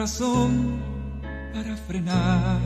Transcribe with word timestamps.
Razón 0.00 0.80
para 1.52 1.76
frenar 1.76 2.58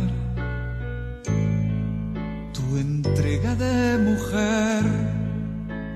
tu 2.52 2.76
entrega 2.76 3.56
de 3.56 3.98
mujer 3.98 4.84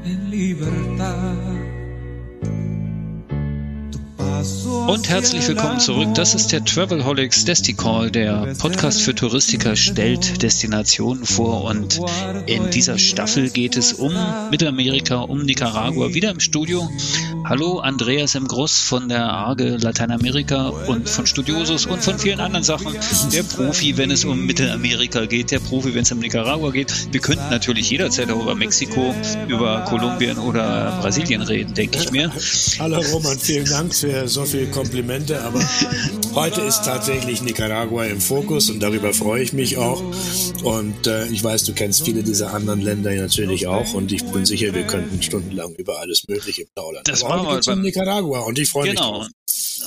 en 0.04 0.30
libertad. 0.32 1.67
Und 4.88 5.10
herzlich 5.10 5.46
willkommen 5.46 5.80
zurück. 5.80 6.14
Das 6.14 6.34
ist 6.34 6.50
der 6.50 6.64
Travelholics 6.64 7.44
Desticall. 7.44 8.10
Der 8.10 8.54
Podcast 8.58 9.02
für 9.02 9.14
Touristiker 9.14 9.76
stellt 9.76 10.42
Destinationen 10.42 11.26
vor. 11.26 11.64
Und 11.64 12.00
in 12.46 12.70
dieser 12.70 12.96
Staffel 12.98 13.50
geht 13.50 13.76
es 13.76 13.92
um 13.92 14.14
Mittelamerika, 14.50 15.18
um 15.18 15.42
Nicaragua. 15.42 16.14
Wieder 16.14 16.30
im 16.30 16.40
Studio. 16.40 16.88
Hallo, 17.44 17.80
Andreas 17.80 18.34
M. 18.34 18.48
Gross 18.48 18.80
von 18.80 19.10
der 19.10 19.24
ARGE 19.24 19.76
Lateinamerika 19.76 20.68
und 20.68 21.06
von 21.06 21.26
Studiosus 21.26 21.84
und 21.84 22.02
von 22.02 22.18
vielen 22.18 22.40
anderen 22.40 22.64
Sachen. 22.64 22.94
Der 23.32 23.42
Profi, 23.42 23.98
wenn 23.98 24.10
es 24.10 24.24
um 24.24 24.46
Mittelamerika 24.46 25.26
geht, 25.26 25.50
der 25.50 25.60
Profi, 25.60 25.94
wenn 25.94 26.02
es 26.02 26.12
um 26.12 26.18
Nicaragua 26.18 26.70
geht. 26.70 27.12
Wir 27.12 27.20
könnten 27.20 27.50
natürlich 27.50 27.90
jederzeit 27.90 28.30
auch 28.30 28.40
über 28.40 28.54
Mexiko, 28.54 29.14
über 29.48 29.82
Kolumbien 29.82 30.38
oder 30.38 30.98
Brasilien 31.02 31.42
reden, 31.42 31.74
denke 31.74 31.98
ich 31.98 32.10
mir. 32.10 32.32
Hallo 32.78 33.02
Roman, 33.12 33.38
vielen 33.38 33.66
Dank 33.66 33.94
für 33.94 34.26
so 34.26 34.46
viele 34.46 34.66
Komplimente, 34.78 35.42
aber 35.42 35.60
heute 36.36 36.60
ist 36.60 36.84
tatsächlich 36.84 37.42
Nicaragua 37.42 38.04
im 38.04 38.20
Fokus 38.20 38.70
und 38.70 38.80
darüber 38.80 39.12
freue 39.12 39.42
ich 39.42 39.52
mich 39.52 39.76
auch. 39.76 40.00
Und 40.62 41.04
äh, 41.08 41.26
ich 41.26 41.42
weiß, 41.42 41.64
du 41.64 41.72
kennst 41.74 42.04
viele 42.04 42.22
dieser 42.22 42.54
anderen 42.54 42.80
Länder 42.80 43.12
natürlich 43.12 43.66
auch 43.66 43.92
und 43.94 44.12
ich 44.12 44.24
bin 44.26 44.46
sicher, 44.46 44.72
wir 44.72 44.84
könnten 44.84 45.20
stundenlang 45.20 45.74
über 45.74 45.98
alles 45.98 46.28
Mögliche 46.28 46.64
plaudern. 46.76 47.02
Das 47.06 47.24
aber 47.24 47.42
machen 47.42 47.66
wir 47.66 47.74
Nicaragua 47.74 48.38
und 48.42 48.56
ich 48.56 48.68
freue 48.70 48.90
genau. 48.90 49.18
mich 49.18 49.20
drauf. 49.22 49.37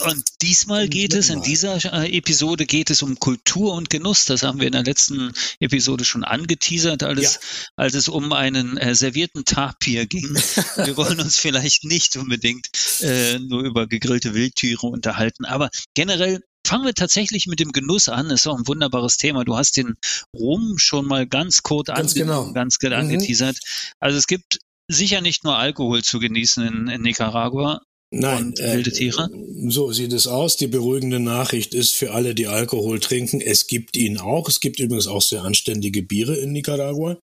Und 0.02 0.24
diesmal 0.42 0.88
geht 0.88 1.14
es, 1.14 1.30
in 1.30 1.42
dieser 1.42 1.78
äh, 1.94 2.18
Episode 2.18 2.66
geht 2.66 2.90
es 2.90 3.02
um 3.02 3.20
Kultur 3.20 3.74
und 3.74 3.90
Genuss. 3.90 4.26
Das 4.26 4.44
haben 4.44 4.60
wir 4.60 4.68
in 4.68 4.74
der 4.74 4.84
letzten 4.84 5.32
Episode 5.60 6.06
schon 6.06 6.24
angeteasert, 6.24 7.04
als, 7.04 7.36
ja. 7.36 7.40
als 7.76 7.94
es 7.94 8.08
um 8.08 8.34
einen 8.34 8.78
äh, 8.78 8.96
servierten 8.96 9.46
Tapir 9.46 10.06
ging. 10.06 10.28
wir 10.76 10.98
wollen 10.98 11.20
uns 11.20 11.38
vielleicht 11.38 11.84
nicht 11.84 12.16
unbedingt 12.18 12.68
äh, 13.02 13.40
nur 13.40 13.64
über 13.64 13.88
gegrillte 13.88 14.34
Wildtiere 14.34 14.88
unterhalten, 14.88 15.46
aber 15.46 15.70
generell 15.94 16.42
Fangen 16.64 16.86
wir 16.86 16.94
tatsächlich 16.94 17.48
mit 17.48 17.60
dem 17.60 17.72
Genuss 17.72 18.08
an. 18.08 18.30
Das 18.30 18.42
ist 18.42 18.48
auch 18.48 18.58
ein 18.58 18.68
wunderbares 18.68 19.18
Thema. 19.18 19.44
Du 19.44 19.58
hast 19.58 19.78
den 19.78 19.96
Rum 20.34 20.78
schon 20.78 21.06
mal 21.06 21.26
ganz 21.26 21.64
kurz 21.64 21.88
ganz, 21.88 22.14
ange 22.14 22.24
genau. 22.24 22.54
ganz 22.54 22.78
mhm. 22.82 22.94
angeteasert. 22.94 23.58
Also 24.00 24.18
es 24.18 24.28
gibt 24.28 24.60
sicher 24.88 25.22
nicht 25.22 25.44
nur 25.44 25.58
Alkohol 25.58 26.04
zu 26.04 26.20
genießen 26.20 26.66
in, 26.66 26.88
in 26.88 27.02
Nicaragua, 27.02 27.82
Nein, 28.14 28.48
und 28.48 28.60
wilde 28.60 28.92
Tiere? 28.92 29.30
Äh, 29.32 29.70
so 29.70 29.92
sieht 29.92 30.14
es 30.14 30.28
aus. 30.28 30.58
Die 30.58 30.68
beruhigende 30.68 31.20
Nachricht 31.20 31.74
ist 31.74 31.96
für 31.96 32.12
alle, 32.12 32.36
die 32.36 32.48
Alkohol 32.48 33.00
trinken, 33.00 33.40
es 33.42 33.68
gibt 33.68 33.96
ihn 33.96 34.18
auch. 34.18 34.50
Es 34.50 34.60
gibt 34.60 34.80
übrigens 34.80 35.08
auch 35.08 35.22
sehr 35.22 35.44
anständige 35.44 36.04
Biere 36.04 36.36
in 36.36 36.52
Nicaragua. 36.52 37.18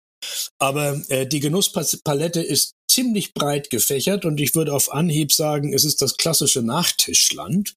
Aber 0.59 1.01
äh, 1.09 1.27
die 1.27 1.41
Genusspalette 1.41 2.41
ist 2.41 2.73
ziemlich 2.89 3.33
breit 3.33 3.69
gefächert 3.69 4.25
und 4.25 4.39
ich 4.39 4.55
würde 4.55 4.73
auf 4.73 4.91
Anhieb 4.91 5.31
sagen, 5.31 5.73
es 5.73 5.83
ist 5.83 6.01
das 6.01 6.17
klassische 6.17 6.63
Nachtischland, 6.63 7.75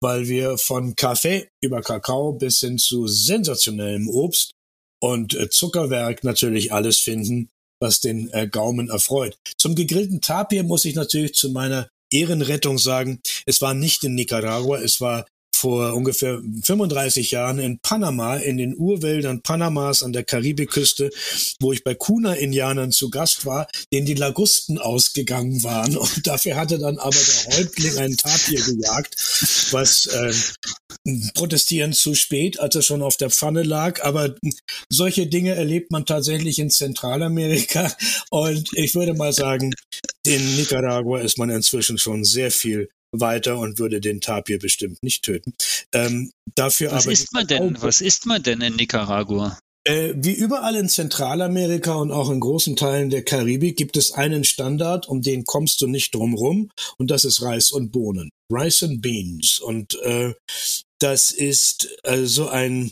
weil 0.00 0.28
wir 0.28 0.58
von 0.58 0.94
Kaffee 0.96 1.48
über 1.62 1.80
Kakao 1.80 2.32
bis 2.32 2.60
hin 2.60 2.76
zu 2.76 3.06
sensationellem 3.06 4.08
Obst 4.08 4.52
und 5.00 5.34
äh, 5.34 5.48
Zuckerwerk 5.48 6.24
natürlich 6.24 6.72
alles 6.72 6.98
finden, 6.98 7.48
was 7.80 8.00
den 8.00 8.30
äh, 8.32 8.48
Gaumen 8.48 8.90
erfreut. 8.90 9.38
Zum 9.56 9.74
gegrillten 9.74 10.20
Tapir 10.20 10.64
muss 10.64 10.84
ich 10.84 10.94
natürlich 10.94 11.34
zu 11.34 11.50
meiner 11.50 11.88
Ehrenrettung 12.10 12.78
sagen, 12.78 13.20
es 13.46 13.60
war 13.60 13.74
nicht 13.74 14.04
in 14.04 14.14
Nicaragua, 14.14 14.78
es 14.78 15.00
war 15.00 15.26
vor 15.58 15.94
ungefähr 15.94 16.40
35 16.62 17.32
Jahren 17.32 17.58
in 17.58 17.80
Panama, 17.80 18.36
in 18.36 18.58
den 18.58 18.76
Urwäldern 18.76 19.42
Panamas 19.42 20.04
an 20.04 20.12
der 20.12 20.22
Karibikküste, 20.22 21.10
wo 21.58 21.72
ich 21.72 21.82
bei 21.82 21.94
Kuna-Indianern 21.94 22.92
zu 22.92 23.10
Gast 23.10 23.44
war, 23.44 23.66
denen 23.92 24.06
die 24.06 24.14
Lagusten 24.14 24.78
ausgegangen 24.78 25.62
waren. 25.64 25.96
Und 25.96 26.26
dafür 26.26 26.54
hatte 26.56 26.78
dann 26.78 26.98
aber 26.98 27.16
der 27.16 27.58
Häuptling 27.58 27.98
einen 27.98 28.16
Tapir 28.16 28.62
gejagt, 28.62 29.16
was 29.72 30.06
äh, 30.06 30.32
protestieren 31.34 31.92
zu 31.92 32.14
spät, 32.14 32.60
als 32.60 32.76
er 32.76 32.82
schon 32.82 33.02
auf 33.02 33.16
der 33.16 33.30
Pfanne 33.30 33.64
lag. 33.64 34.04
Aber 34.04 34.36
solche 34.88 35.26
Dinge 35.26 35.54
erlebt 35.56 35.90
man 35.90 36.06
tatsächlich 36.06 36.60
in 36.60 36.70
Zentralamerika. 36.70 37.92
Und 38.30 38.70
ich 38.74 38.94
würde 38.94 39.14
mal 39.14 39.32
sagen, 39.32 39.72
in 40.28 40.56
Nicaragua 40.56 41.20
ist 41.20 41.38
man 41.38 41.50
inzwischen 41.50 41.98
schon 41.98 42.24
sehr 42.24 42.50
viel 42.50 42.88
weiter 43.12 43.58
und 43.58 43.78
würde 43.78 44.00
den 44.00 44.20
Tapir 44.20 44.58
bestimmt 44.58 45.02
nicht 45.02 45.24
töten. 45.24 45.54
Ähm, 45.92 46.30
dafür 46.54 46.92
Was 46.92 47.04
aber 47.04 47.12
isst 47.12 47.32
man 47.32 47.46
denn? 47.46 47.76
Was 47.80 48.00
isst 48.00 48.26
man 48.26 48.42
denn 48.42 48.60
in 48.60 48.76
Nicaragua? 48.76 49.58
Äh, 49.84 50.12
wie 50.16 50.34
überall 50.34 50.76
in 50.76 50.88
Zentralamerika 50.88 51.94
und 51.94 52.10
auch 52.10 52.30
in 52.30 52.40
großen 52.40 52.76
Teilen 52.76 53.08
der 53.08 53.24
Karibik 53.24 53.76
gibt 53.76 53.96
es 53.96 54.12
einen 54.12 54.44
Standard, 54.44 55.08
um 55.08 55.22
den 55.22 55.44
kommst 55.44 55.80
du 55.80 55.86
nicht 55.86 56.14
drum 56.14 56.34
rum, 56.34 56.70
und 56.98 57.10
das 57.10 57.24
ist 57.24 57.40
Reis 57.40 57.70
und 57.70 57.90
Bohnen. 57.90 58.28
Rice 58.52 58.82
and 58.82 59.00
Beans. 59.00 59.58
Und 59.58 59.98
äh, 60.02 60.34
das 60.98 61.30
ist 61.30 61.88
äh, 62.02 62.24
so 62.24 62.48
ein 62.48 62.90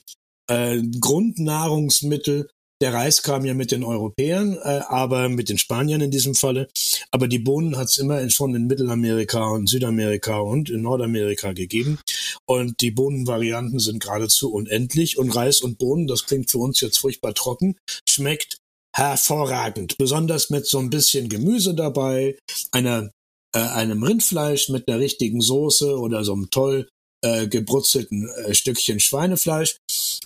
äh, 0.49 0.81
Grundnahrungsmittel, 1.01 2.49
der 2.81 2.93
Reis 2.93 3.23
kam 3.23 3.45
ja 3.45 3.55
mit 3.55 3.71
den 3.71 3.85
Europäern, 3.85 4.55
äh, 4.55 4.81
aber 4.89 5.29
mit 5.29 5.49
den 5.49 5.59
Spaniern 5.59 6.01
in 6.01 6.11
diesem 6.11 6.35
Falle. 6.35 6.69
Aber 7.11 7.29
die 7.29 7.39
Bohnen 7.39 7.77
hat 7.77 7.89
es 7.89 7.99
immer 7.99 8.29
schon 8.31 8.55
in 8.55 8.67
Mittelamerika 8.67 9.49
und 9.49 9.69
Südamerika 9.69 10.39
und 10.39 10.69
in 10.69 10.83
Nordamerika 10.83 11.53
gegeben. 11.53 11.99
Und 12.45 12.81
die 12.81 12.91
Bohnenvarianten 12.91 13.79
sind 13.79 14.03
geradezu 14.03 14.53
unendlich. 14.53 15.17
Und 15.17 15.35
Reis 15.35 15.61
und 15.61 15.79
Bohnen, 15.79 16.07
das 16.07 16.27
klingt 16.27 16.51
für 16.51 16.59
uns 16.59 16.81
jetzt 16.81 16.99
furchtbar 16.99 17.35
trocken, 17.35 17.77
schmeckt 18.09 18.59
hervorragend. 18.95 19.97
Besonders 19.99 20.51
mit 20.51 20.67
so 20.67 20.79
ein 20.79 20.91
bisschen 20.91 21.29
Gemüse 21.29 21.75
dabei, 21.75 22.39
einer, 22.73 23.11
äh, 23.55 23.59
einem 23.59 24.03
Rindfleisch 24.03 24.69
mit 24.69 24.89
der 24.89 24.99
richtigen 24.99 25.41
Soße 25.41 25.99
oder 25.99 26.25
so 26.25 26.35
einem 26.35 26.51
toll 26.51 26.89
äh, 27.27 27.49
gebrutzelten 27.49 28.29
äh, 28.29 28.55
Stückchen 28.55 29.01
Schweinefleisch. 29.01 29.77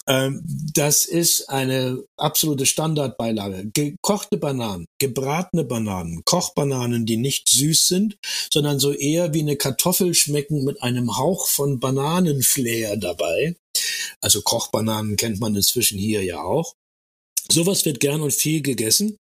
Ähm, 0.07 0.43
das 0.75 1.05
ist 1.05 1.49
eine 1.49 2.03
absolute 2.19 2.67
Standardbeilage. 2.67 3.71
Gekochte 3.73 4.37
Bananen, 4.37 4.87
gebratene 5.01 5.65
Bananen, 5.65 6.23
Kochbananen, 6.25 7.07
die 7.07 7.17
nicht 7.17 7.49
süß 7.49 7.89
sind, 7.89 8.17
sondern 8.53 8.79
so 8.79 8.93
eher 8.93 9.33
wie 9.35 9.41
eine 9.41 9.57
Kartoffel 9.57 10.15
schmecken 10.15 10.65
mit 10.65 10.83
einem 10.83 11.17
Hauch 11.17 11.47
von 11.47 11.81
Bananenflair 11.81 12.97
dabei. 12.97 13.57
Also 14.21 14.43
Kochbananen 14.43 15.17
kennt 15.17 15.41
man 15.41 15.55
inzwischen 15.57 15.99
hier 15.99 16.23
ja 16.23 16.43
auch. 16.43 16.75
Sowas 17.51 17.85
wird 17.85 18.01
gern 18.01 18.21
und 18.21 18.33
viel 18.33 18.63
gegessen 18.63 19.17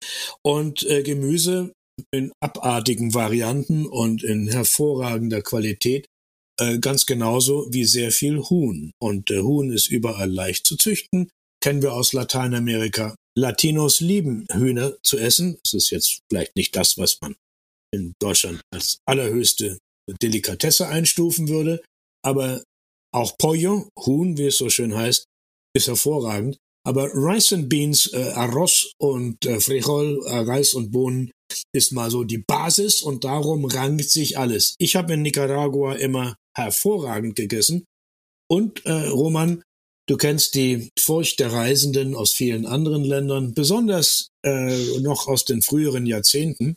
und 0.43 0.83
äh, 0.85 1.03
Gemüse 1.03 1.73
in 2.13 2.33
abartigen 2.41 3.15
Varianten 3.15 3.87
und 3.87 4.23
in 4.23 4.49
hervorragender 4.49 5.43
Qualität 5.43 6.07
äh, 6.59 6.79
ganz 6.79 7.07
genauso 7.07 7.67
wie 7.71 7.85
sehr 7.85 8.11
viel 8.11 8.39
Huhn. 8.39 8.93
Und 9.01 9.31
äh, 9.31 9.41
Huhn 9.41 9.71
ist 9.71 9.89
überall 9.89 10.31
leicht 10.31 10.67
zu 10.67 10.77
züchten, 10.77 11.29
kennen 11.63 11.83
wir 11.83 11.93
aus 11.93 12.13
Lateinamerika. 12.13 13.15
Latinos 13.39 14.01
lieben 14.01 14.47
Hühner 14.53 14.97
zu 15.03 15.19
essen. 15.19 15.59
Das 15.63 15.75
ist 15.75 15.91
jetzt 15.91 16.21
vielleicht 16.31 16.57
nicht 16.57 16.75
das, 16.75 16.97
was 16.97 17.21
man 17.21 17.37
in 17.95 18.15
Deutschland 18.21 18.61
als 18.73 18.99
allerhöchste 19.07 19.79
Delikatesse 20.23 20.89
einstufen 20.89 21.49
würde, 21.49 21.83
aber 22.25 22.63
auch 23.15 23.37
Pollo, 23.39 23.89
Huhn, 23.99 24.37
wie 24.37 24.47
es 24.47 24.59
so 24.59 24.69
schön 24.69 24.95
heißt, 24.95 25.25
ist 25.75 25.87
hervorragend. 25.87 26.59
Aber 26.87 27.11
Rice 27.15 27.53
and 27.53 27.69
Beans, 27.69 28.13
äh, 28.13 28.33
Arroz 28.35 28.93
und 28.99 29.45
äh, 29.45 29.59
Frijol, 29.59 30.25
äh, 30.27 30.39
Reis 30.39 30.75
und 30.75 30.93
Bohnen 30.93 31.33
ist 31.73 31.93
mal 31.93 32.11
so 32.11 32.25
die 32.25 32.39
Basis 32.39 33.03
und 33.03 33.25
darum 33.25 33.65
rankt 33.65 34.11
sich 34.11 34.39
alles. 34.39 34.75
Ich 34.79 34.97
habe 34.97 35.15
in 35.15 35.23
Nicaragua 35.23 35.95
immer 35.95 36.37
hervorragend 36.57 37.37
gegessen. 37.37 37.85
Und 38.49 38.85
äh, 38.87 39.09
Roman, 39.09 39.63
du 40.09 40.17
kennst 40.17 40.55
die 40.55 40.91
Furcht 40.99 41.41
der 41.41 41.53
Reisenden 41.53 42.15
aus 42.15 42.33
vielen 42.33 42.67
anderen 42.67 43.05
Ländern, 43.05 43.55
besonders 43.55 44.29
äh, 44.45 45.01
noch 45.01 45.27
aus 45.29 45.45
den 45.45 45.63
früheren 45.63 46.07
Jahrzehnten. 46.07 46.77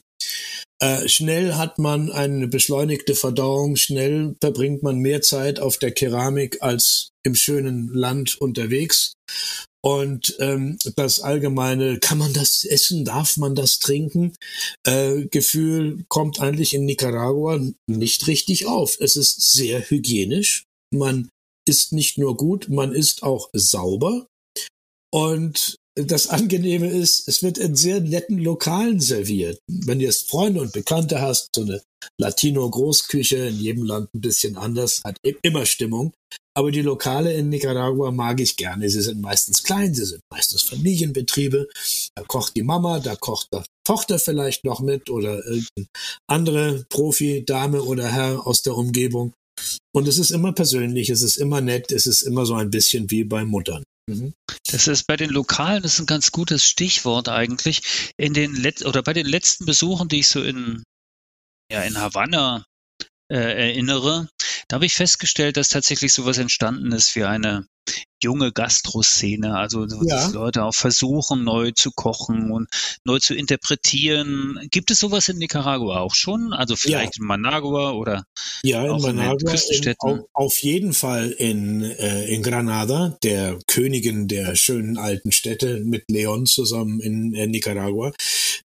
Äh, 0.81 1.09
schnell 1.09 1.55
hat 1.55 1.77
man 1.77 2.11
eine 2.11 2.47
beschleunigte 2.47 3.13
Verdauung, 3.13 3.75
schnell 3.75 4.35
verbringt 4.39 4.81
man 4.81 4.99
mehr 4.99 5.21
Zeit 5.21 5.59
auf 5.59 5.77
der 5.77 5.91
Keramik 5.91 6.61
als 6.61 7.09
im 7.23 7.35
schönen 7.35 7.89
Land 7.93 8.39
unterwegs. 8.39 9.13
Und 9.81 10.35
ähm, 10.39 10.77
das 10.95 11.21
allgemeine, 11.21 11.99
kann 11.99 12.17
man 12.17 12.33
das 12.33 12.65
essen, 12.65 13.05
darf 13.05 13.37
man 13.37 13.55
das 13.55 13.79
trinken, 13.79 14.35
äh, 14.85 15.25
Gefühl 15.27 16.03
kommt 16.09 16.41
eigentlich 16.41 16.73
in 16.73 16.85
Nicaragua 16.85 17.59
nicht 17.87 18.27
richtig 18.27 18.65
auf. 18.65 18.97
Es 18.99 19.15
ist 19.15 19.53
sehr 19.53 19.89
hygienisch. 19.89 20.65
Man 20.93 21.29
ist 21.67 21.93
nicht 21.93 22.17
nur 22.17 22.35
gut, 22.35 22.67
man 22.67 22.93
ist 22.93 23.23
auch 23.23 23.49
sauber. 23.53 24.27
Und 25.11 25.77
das 26.05 26.27
Angenehme 26.27 26.89
ist, 26.89 27.27
es 27.27 27.43
wird 27.43 27.57
in 27.57 27.75
sehr 27.75 27.99
netten 27.99 28.39
Lokalen 28.39 28.99
serviert. 28.99 29.59
Wenn 29.67 29.99
du 29.99 30.05
jetzt 30.05 30.29
Freunde 30.29 30.61
und 30.61 30.73
Bekannte 30.73 31.21
hast, 31.21 31.49
so 31.55 31.61
eine 31.61 31.81
Latino-Großküche, 32.19 33.37
in 33.47 33.59
jedem 33.59 33.83
Land 33.83 34.13
ein 34.13 34.21
bisschen 34.21 34.57
anders, 34.57 35.01
hat 35.03 35.17
immer 35.41 35.65
Stimmung. 35.65 36.13
Aber 36.57 36.71
die 36.71 36.81
Lokale 36.81 37.33
in 37.33 37.49
Nicaragua 37.49 38.11
mag 38.11 38.39
ich 38.41 38.57
gerne. 38.57 38.89
Sie 38.89 39.01
sind 39.01 39.21
meistens 39.21 39.63
klein, 39.63 39.93
sie 39.93 40.05
sind 40.05 40.21
meistens 40.31 40.63
Familienbetriebe. 40.63 41.67
Da 42.15 42.23
kocht 42.23 42.55
die 42.55 42.63
Mama, 42.63 42.99
da 42.99 43.15
kocht 43.15 43.47
die 43.53 43.61
Tochter 43.85 44.19
vielleicht 44.19 44.65
noch 44.65 44.81
mit 44.81 45.09
oder 45.09 45.37
irgendeine 45.45 45.87
andere 46.27 46.85
Profi, 46.89 47.45
Dame 47.45 47.81
oder 47.81 48.11
Herr 48.11 48.45
aus 48.45 48.61
der 48.61 48.75
Umgebung. 48.75 49.33
Und 49.93 50.07
es 50.07 50.17
ist 50.17 50.31
immer 50.31 50.53
persönlich, 50.53 51.09
es 51.09 51.21
ist 51.21 51.37
immer 51.37 51.61
nett, 51.61 51.91
es 51.91 52.07
ist 52.07 52.21
immer 52.21 52.45
so 52.45 52.55
ein 52.55 52.69
bisschen 52.69 53.09
wie 53.11 53.23
bei 53.23 53.45
Muttern. 53.45 53.83
Mhm. 54.09 54.33
Das 54.71 54.87
ist 54.87 55.05
bei 55.07 55.15
den 55.15 55.29
Lokalen, 55.29 55.83
das 55.83 55.93
ist 55.93 55.99
ein 55.99 56.05
ganz 56.05 56.31
gutes 56.31 56.65
Stichwort 56.65 57.29
eigentlich. 57.29 58.11
In 58.17 58.33
den 58.33 58.55
Let 58.55 58.85
oder 58.85 59.03
bei 59.03 59.13
den 59.13 59.25
letzten 59.25 59.65
Besuchen, 59.65 60.07
die 60.07 60.19
ich 60.19 60.27
so 60.27 60.43
in, 60.43 60.83
ja, 61.71 61.83
in 61.83 61.97
Havanna 61.97 62.65
äh, 63.31 63.69
erinnere, 63.69 64.29
da 64.67 64.75
habe 64.75 64.85
ich 64.85 64.93
festgestellt, 64.93 65.57
dass 65.57 65.69
tatsächlich 65.69 66.13
sowas 66.13 66.37
entstanden 66.37 66.91
ist 66.91 67.15
wie 67.15 67.23
eine 67.23 67.67
junge 68.23 68.51
Gastroszene, 68.51 69.55
also 69.55 69.85
ja. 69.85 69.97
dass 70.15 70.33
Leute 70.33 70.63
auch 70.63 70.73
versuchen, 70.73 71.43
neu 71.43 71.71
zu 71.71 71.91
kochen 71.91 72.51
und 72.51 72.67
neu 73.03 73.19
zu 73.19 73.33
interpretieren. 73.33 74.59
Gibt 74.71 74.91
es 74.91 74.99
sowas 74.99 75.29
in 75.29 75.37
Nicaragua 75.37 75.99
auch 75.99 76.15
schon? 76.15 76.53
Also 76.53 76.75
vielleicht 76.75 77.17
ja. 77.17 77.21
in 77.21 77.27
Managua 77.27 77.91
oder 77.91 78.25
ja, 78.63 78.83
in 78.83 79.01
Managua, 79.01 79.51
in, 79.51 79.95
auf, 79.99 80.19
auf, 80.33 80.57
jeden 80.59 80.93
Fall 80.93 81.31
in, 81.31 81.81
äh, 81.81 82.25
in 82.25 82.43
Granada, 82.43 83.17
der 83.23 83.57
Königin 83.67 84.27
der 84.27 84.55
schönen 84.55 84.97
alten 84.97 85.31
Städte 85.31 85.81
mit 85.81 86.03
Leon 86.09 86.45
zusammen 86.45 86.99
in 86.99 87.33
äh, 87.35 87.47
Nicaragua. 87.47 88.11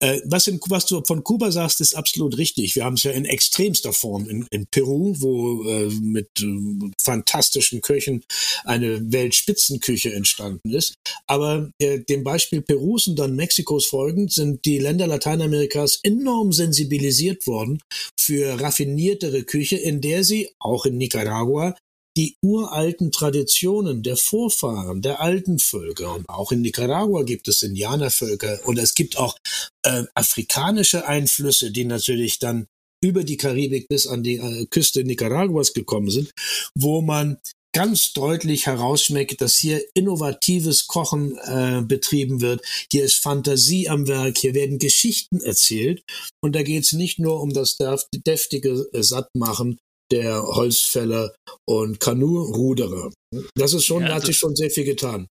Äh, 0.00 0.20
was, 0.24 0.46
in, 0.46 0.60
was 0.68 0.86
du 0.86 1.02
von 1.06 1.24
Kuba 1.24 1.50
sagst, 1.50 1.80
ist 1.80 1.94
absolut 1.94 2.38
richtig. 2.38 2.74
Wir 2.76 2.84
haben 2.84 2.94
es 2.94 3.02
ja 3.02 3.12
in 3.12 3.24
extremster 3.24 3.92
Form 3.92 4.28
in, 4.28 4.46
in 4.50 4.66
Peru, 4.66 5.14
wo 5.18 5.64
äh, 5.64 5.88
mit 6.00 6.28
äh, 6.40 6.90
fantastischen 7.02 7.80
Köchen 7.80 8.24
eine 8.64 9.12
Weltspitzenküche 9.12 10.12
entstanden 10.12 10.70
ist. 10.70 10.94
Aber 11.26 11.70
äh, 11.78 12.00
dem 12.00 12.24
Beispiel 12.24 12.62
Perus 12.62 13.08
und 13.08 13.18
dann 13.18 13.36
Mexikos 13.36 13.86
folgend 13.86 14.32
sind 14.32 14.64
die 14.64 14.78
Länder 14.78 15.06
Lateinamerikas 15.06 16.00
enorm 16.02 16.52
sensibilisiert 16.52 17.46
worden 17.46 17.80
für 18.18 18.60
raffiniertere 18.60 19.44
Küche, 19.44 19.76
in 19.76 20.00
der 20.00 20.24
sie 20.24 20.50
auch 20.58 20.86
in 20.86 20.96
Nicaragua 20.98 21.74
die 22.16 22.36
uralten 22.42 23.10
Traditionen 23.10 24.02
der 24.02 24.16
Vorfahren, 24.16 25.02
der 25.02 25.20
alten 25.20 25.58
Völker. 25.58 26.14
Und 26.14 26.28
auch 26.28 26.52
in 26.52 26.60
Nicaragua 26.60 27.22
gibt 27.22 27.48
es 27.48 27.62
Indianervölker 27.62 28.60
und 28.66 28.78
es 28.78 28.94
gibt 28.94 29.16
auch 29.16 29.36
äh, 29.84 30.04
afrikanische 30.14 31.06
Einflüsse, 31.06 31.70
die 31.70 31.84
natürlich 31.84 32.38
dann 32.38 32.66
über 33.02 33.24
die 33.24 33.36
Karibik 33.36 33.88
bis 33.88 34.06
an 34.06 34.22
die 34.22 34.36
äh, 34.36 34.66
Küste 34.66 35.04
Nicaraguas 35.04 35.72
gekommen 35.72 36.10
sind, 36.10 36.30
wo 36.74 37.00
man 37.00 37.38
ganz 37.74 38.12
deutlich 38.12 38.66
herausschmeckt, 38.66 39.40
dass 39.40 39.56
hier 39.56 39.82
innovatives 39.94 40.86
Kochen 40.86 41.38
äh, 41.38 41.82
betrieben 41.82 42.40
wird. 42.40 42.62
Hier 42.92 43.04
ist 43.04 43.16
Fantasie 43.16 43.88
am 43.88 44.06
Werk, 44.06 44.38
hier 44.38 44.54
werden 44.54 44.78
Geschichten 44.78 45.40
erzählt. 45.40 46.02
Und 46.42 46.54
da 46.54 46.62
geht 46.62 46.84
es 46.84 46.92
nicht 46.92 47.18
nur 47.18 47.40
um 47.40 47.52
das 47.52 47.78
deftige 48.12 48.86
äh, 48.92 49.02
Sattmachen 49.02 49.78
der 50.12 50.42
Holzfäller 50.42 51.34
und 51.66 51.98
Kanuruderer. 51.98 53.10
Das 53.54 53.72
ist 53.72 53.84
schon, 53.84 54.02
ja, 54.02 54.08
da 54.08 54.14
hat 54.16 54.26
sich 54.26 54.38
schon 54.38 54.54
sehr 54.54 54.70
viel 54.70 54.84
getan. 54.84 55.26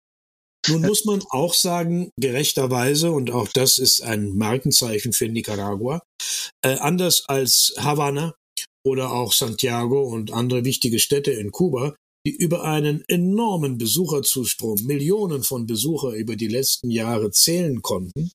Nun 0.68 0.82
muss 0.82 1.04
man 1.04 1.22
auch 1.30 1.54
sagen, 1.54 2.10
gerechterweise, 2.18 3.12
und 3.12 3.30
auch 3.30 3.48
das 3.48 3.78
ist 3.78 4.02
ein 4.02 4.36
Markenzeichen 4.36 5.12
für 5.12 5.28
Nicaragua, 5.28 6.02
äh, 6.64 6.76
anders 6.76 7.24
als 7.28 7.74
Havanna 7.78 8.34
oder 8.86 9.12
auch 9.12 9.32
Santiago 9.32 10.02
und 10.02 10.32
andere 10.32 10.64
wichtige 10.64 10.98
Städte 10.98 11.30
in 11.30 11.50
Kuba, 11.50 11.94
die 12.26 12.32
über 12.32 12.64
einen 12.64 13.02
enormen 13.08 13.78
Besucherzustrom, 13.78 14.84
Millionen 14.84 15.42
von 15.42 15.66
Besucher 15.66 16.12
über 16.12 16.36
die 16.36 16.48
letzten 16.48 16.90
Jahre 16.90 17.30
zählen 17.30 17.80
konnten, 17.80 18.30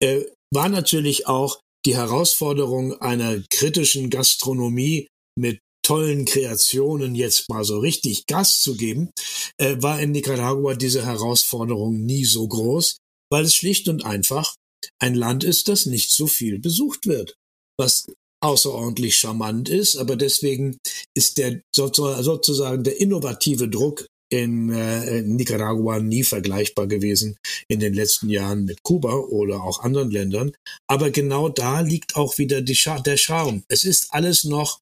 äh, 0.00 0.22
war 0.54 0.68
natürlich 0.68 1.26
auch 1.26 1.60
die 1.84 1.96
Herausforderung 1.96 3.00
einer 3.00 3.42
kritischen 3.50 4.10
Gastronomie 4.10 5.08
mit 5.38 5.60
tollen 5.86 6.24
Kreationen 6.24 7.14
jetzt 7.14 7.48
mal 7.48 7.62
so 7.62 7.78
richtig 7.78 8.26
Gas 8.26 8.60
zu 8.60 8.76
geben, 8.76 9.10
äh, 9.56 9.76
war 9.78 10.00
in 10.00 10.10
Nicaragua 10.10 10.74
diese 10.74 11.06
Herausforderung 11.06 12.04
nie 12.04 12.24
so 12.24 12.48
groß, 12.48 12.98
weil 13.30 13.44
es 13.44 13.54
schlicht 13.54 13.88
und 13.88 14.04
einfach 14.04 14.56
ein 14.98 15.14
Land 15.14 15.44
ist, 15.44 15.68
das 15.68 15.86
nicht 15.86 16.10
so 16.10 16.26
viel 16.26 16.58
besucht 16.58 17.06
wird. 17.06 17.36
Was 17.78 18.06
außerordentlich 18.42 19.16
charmant 19.16 19.68
ist, 19.68 19.96
aber 19.96 20.16
deswegen 20.16 20.78
ist 21.16 21.38
der 21.38 21.60
sozusagen 21.74 22.82
der 22.82 23.00
innovative 23.00 23.68
Druck 23.68 24.06
in, 24.28 24.70
äh, 24.72 25.22
Nicaragua 25.22 26.00
nie 26.00 26.24
vergleichbar 26.24 26.88
gewesen 26.88 27.36
in 27.68 27.78
den 27.78 27.94
letzten 27.94 28.28
Jahren 28.28 28.64
mit 28.64 28.82
Kuba 28.82 29.14
oder 29.14 29.62
auch 29.62 29.84
anderen 29.84 30.10
Ländern. 30.10 30.52
Aber 30.88 31.10
genau 31.10 31.48
da 31.48 31.80
liegt 31.80 32.16
auch 32.16 32.38
wieder 32.38 32.60
Char 32.74 33.02
der 33.02 33.16
Charme. 33.16 33.62
Es 33.68 33.84
ist 33.84 34.12
alles 34.12 34.42
noch, 34.42 34.80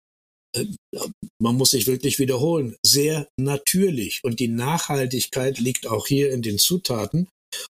man 1.41 1.57
muss 1.57 1.73
sich 1.73 1.87
wirklich 1.87 2.19
wiederholen, 2.19 2.77
sehr 2.85 3.29
natürlich. 3.39 4.21
Und 4.23 4.41
die 4.41 4.49
Nachhaltigkeit 4.49 5.59
liegt 5.59 5.87
auch 5.87 6.07
hier 6.07 6.33
in 6.33 6.43
den 6.43 6.59
Zutaten. 6.59 7.29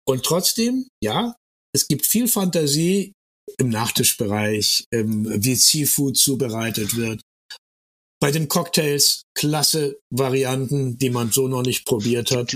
Und 0.08 0.24
trotzdem, 0.24 0.88
ja, 1.04 1.36
es 1.74 1.88
gibt 1.88 2.06
viel 2.06 2.28
Fantasie 2.28 3.14
im 3.58 3.70
Nachtischbereich, 3.70 4.86
wie 4.92 5.56
Seafood 5.56 6.18
zubereitet 6.18 6.96
wird. 6.96 7.22
Bei 8.22 8.32
den 8.32 8.50
Cocktails 8.50 9.22
klasse 9.34 9.98
Varianten, 10.14 10.98
die 10.98 11.10
man 11.10 11.32
so 11.32 11.48
noch 11.48 11.62
nicht 11.62 11.86
probiert 11.86 12.32
hat. 12.32 12.54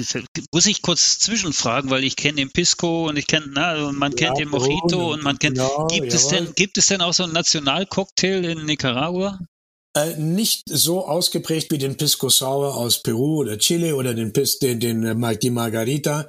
Muss 0.53 0.65
ich 0.65 0.81
kurz 0.81 1.19
zwischenfragen, 1.19 1.89
weil 1.89 2.03
ich 2.03 2.17
kenne 2.17 2.36
den 2.36 2.51
Pisco 2.51 3.07
und 3.07 3.15
ich 3.15 3.27
kenne, 3.27 3.50
na, 3.50 3.93
man 3.93 4.13
kennt 4.13 4.38
ja, 4.38 4.43
den 4.43 4.50
Mojito 4.50 5.13
und 5.13 5.24
man 5.24 5.39
kennt. 5.39 5.55
Genau, 5.55 5.88
gibt 5.88 6.13
es 6.13 6.27
denn, 6.27 6.53
gibt 6.53 6.77
es 6.77 6.88
denn 6.88 7.00
auch 7.00 7.13
so 7.13 7.24
einen 7.24 7.31
Nationalcocktail 7.31 8.43
in 8.43 8.65
Nicaragua? 8.65 9.39
Äh, 9.95 10.15
nicht 10.17 10.63
so 10.67 11.05
ausgeprägt 11.05 11.71
wie 11.71 11.77
den 11.77 11.97
Pisco 11.97 12.29
Sour 12.29 12.75
aus 12.75 13.03
Peru 13.03 13.41
oder 13.41 13.59
Chile 13.59 13.95
oder 13.95 14.15
den, 14.15 14.33
Pis, 14.33 14.57
den, 14.57 14.79
den 14.79 15.03
äh, 15.03 15.38
die 15.38 15.51
Margarita 15.51 16.27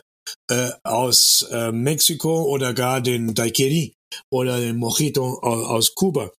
äh, 0.50 0.70
aus 0.82 1.46
äh, 1.50 1.72
Mexiko 1.72 2.44
oder 2.44 2.74
gar 2.74 3.00
den 3.00 3.34
Daiquiri 3.34 3.94
oder 4.30 4.60
den 4.60 4.76
Mojito 4.76 5.38
aus 5.40 5.94
Kuba. 5.94 6.30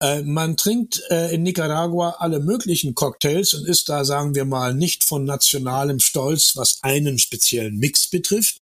Äh, 0.00 0.22
man 0.22 0.56
trinkt 0.56 1.02
äh, 1.10 1.34
in 1.34 1.42
Nicaragua 1.42 2.16
alle 2.18 2.40
möglichen 2.40 2.94
Cocktails 2.94 3.54
und 3.54 3.66
ist 3.66 3.88
da, 3.88 4.04
sagen 4.04 4.34
wir 4.34 4.44
mal, 4.44 4.74
nicht 4.74 5.04
von 5.04 5.24
nationalem 5.24 6.00
Stolz, 6.00 6.56
was 6.56 6.78
einen 6.82 7.18
speziellen 7.18 7.78
Mix 7.78 8.10
betrifft. 8.10 8.58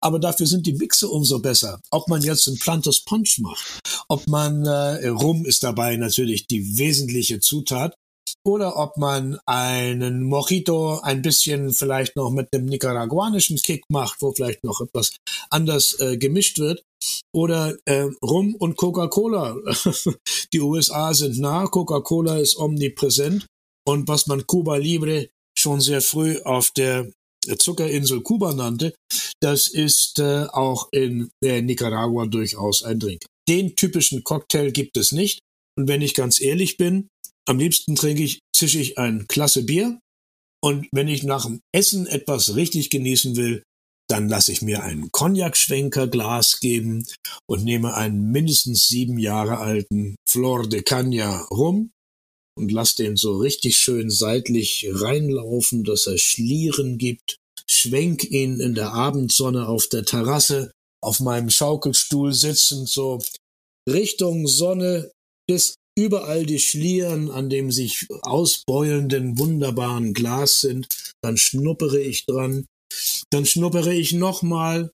Aber 0.00 0.18
dafür 0.18 0.46
sind 0.46 0.66
die 0.66 0.74
Mixe 0.74 1.08
umso 1.08 1.40
besser. 1.40 1.80
Ob 1.90 2.08
man 2.08 2.22
jetzt 2.22 2.46
einen 2.48 2.58
Plantus 2.58 3.04
Punch 3.04 3.38
macht, 3.38 3.80
ob 4.08 4.26
man 4.28 4.64
äh, 4.64 5.08
Rum 5.08 5.44
ist 5.44 5.62
dabei 5.62 5.96
natürlich 5.96 6.46
die 6.46 6.78
wesentliche 6.78 7.40
Zutat 7.40 7.94
oder 8.46 8.76
ob 8.76 8.96
man 8.96 9.38
einen 9.44 10.22
Mojito 10.22 11.00
ein 11.00 11.20
bisschen 11.20 11.72
vielleicht 11.72 12.14
noch 12.14 12.30
mit 12.30 12.48
einem 12.52 12.66
nicaraguanischen 12.66 13.56
Kick 13.56 13.82
macht, 13.88 14.22
wo 14.22 14.32
vielleicht 14.32 14.62
noch 14.62 14.80
etwas 14.80 15.16
anders 15.50 15.98
äh, 15.98 16.16
gemischt 16.16 16.58
wird. 16.58 16.84
Oder 17.34 17.76
äh, 17.84 18.06
Rum 18.22 18.54
und 18.54 18.76
Coca-Cola. 18.76 19.56
Die 20.52 20.60
USA 20.60 21.12
sind 21.12 21.38
nah, 21.38 21.66
Coca-Cola 21.66 22.38
ist 22.38 22.56
omnipräsent. 22.56 23.46
Und 23.84 24.06
was 24.06 24.28
man 24.28 24.46
Cuba 24.46 24.76
Libre 24.76 25.28
schon 25.58 25.80
sehr 25.80 26.00
früh 26.00 26.38
auf 26.42 26.70
der 26.70 27.10
Zuckerinsel 27.58 28.22
Kuba 28.22 28.52
nannte, 28.52 28.94
das 29.40 29.68
ist 29.68 30.20
äh, 30.20 30.46
auch 30.52 30.88
in 30.92 31.30
äh, 31.44 31.62
Nicaragua 31.62 32.26
durchaus 32.26 32.82
ein 32.82 33.00
Drink. 33.00 33.24
Den 33.48 33.74
typischen 33.74 34.22
Cocktail 34.24 34.70
gibt 34.70 34.96
es 34.96 35.12
nicht. 35.12 35.40
Und 35.78 35.88
wenn 35.88 36.00
ich 36.00 36.14
ganz 36.14 36.40
ehrlich 36.40 36.76
bin, 36.76 37.08
am 37.46 37.58
liebsten 37.58 37.96
trinke 37.96 38.22
ich, 38.22 38.40
zische 38.54 38.78
ich 38.78 38.98
ein 38.98 39.26
klasse 39.28 39.62
Bier. 39.64 39.98
Und 40.62 40.88
wenn 40.92 41.08
ich 41.08 41.22
nach 41.22 41.46
dem 41.46 41.60
Essen 41.72 42.06
etwas 42.06 42.56
richtig 42.56 42.90
genießen 42.90 43.36
will, 43.36 43.62
Dann 44.08 44.28
lasse 44.28 44.52
ich 44.52 44.62
mir 44.62 44.84
ein 44.84 45.10
Cognac-Schwenkerglas 45.10 46.60
geben 46.60 47.06
und 47.48 47.64
nehme 47.64 47.94
einen 47.94 48.30
mindestens 48.30 48.86
sieben 48.86 49.18
Jahre 49.18 49.58
alten 49.58 50.14
Flor 50.28 50.68
de 50.68 50.82
Cagna 50.82 51.42
rum 51.50 51.90
und 52.56 52.70
lasse 52.70 52.96
den 53.02 53.16
so 53.16 53.38
richtig 53.38 53.76
schön 53.76 54.10
seitlich 54.10 54.86
reinlaufen, 54.90 55.82
dass 55.82 56.06
er 56.06 56.18
Schlieren 56.18 56.98
gibt. 56.98 57.36
Schwenk 57.68 58.24
ihn 58.30 58.60
in 58.60 58.74
der 58.74 58.92
Abendsonne 58.92 59.66
auf 59.66 59.88
der 59.88 60.04
Terrasse, 60.04 60.70
auf 61.02 61.18
meinem 61.18 61.50
Schaukelstuhl 61.50 62.32
sitzend, 62.32 62.88
so 62.88 63.20
Richtung 63.88 64.46
Sonne, 64.46 65.10
bis 65.48 65.74
überall 65.98 66.46
die 66.46 66.58
Schlieren 66.58 67.30
an 67.30 67.48
dem 67.48 67.70
sich 67.72 68.06
ausbeulenden 68.22 69.38
wunderbaren 69.38 70.14
Glas 70.14 70.60
sind. 70.60 70.88
Dann 71.22 71.36
schnuppere 71.36 72.00
ich 72.00 72.26
dran 72.26 72.66
dann 73.30 73.46
schnuppere 73.46 73.94
ich 73.94 74.12
nochmal 74.12 74.90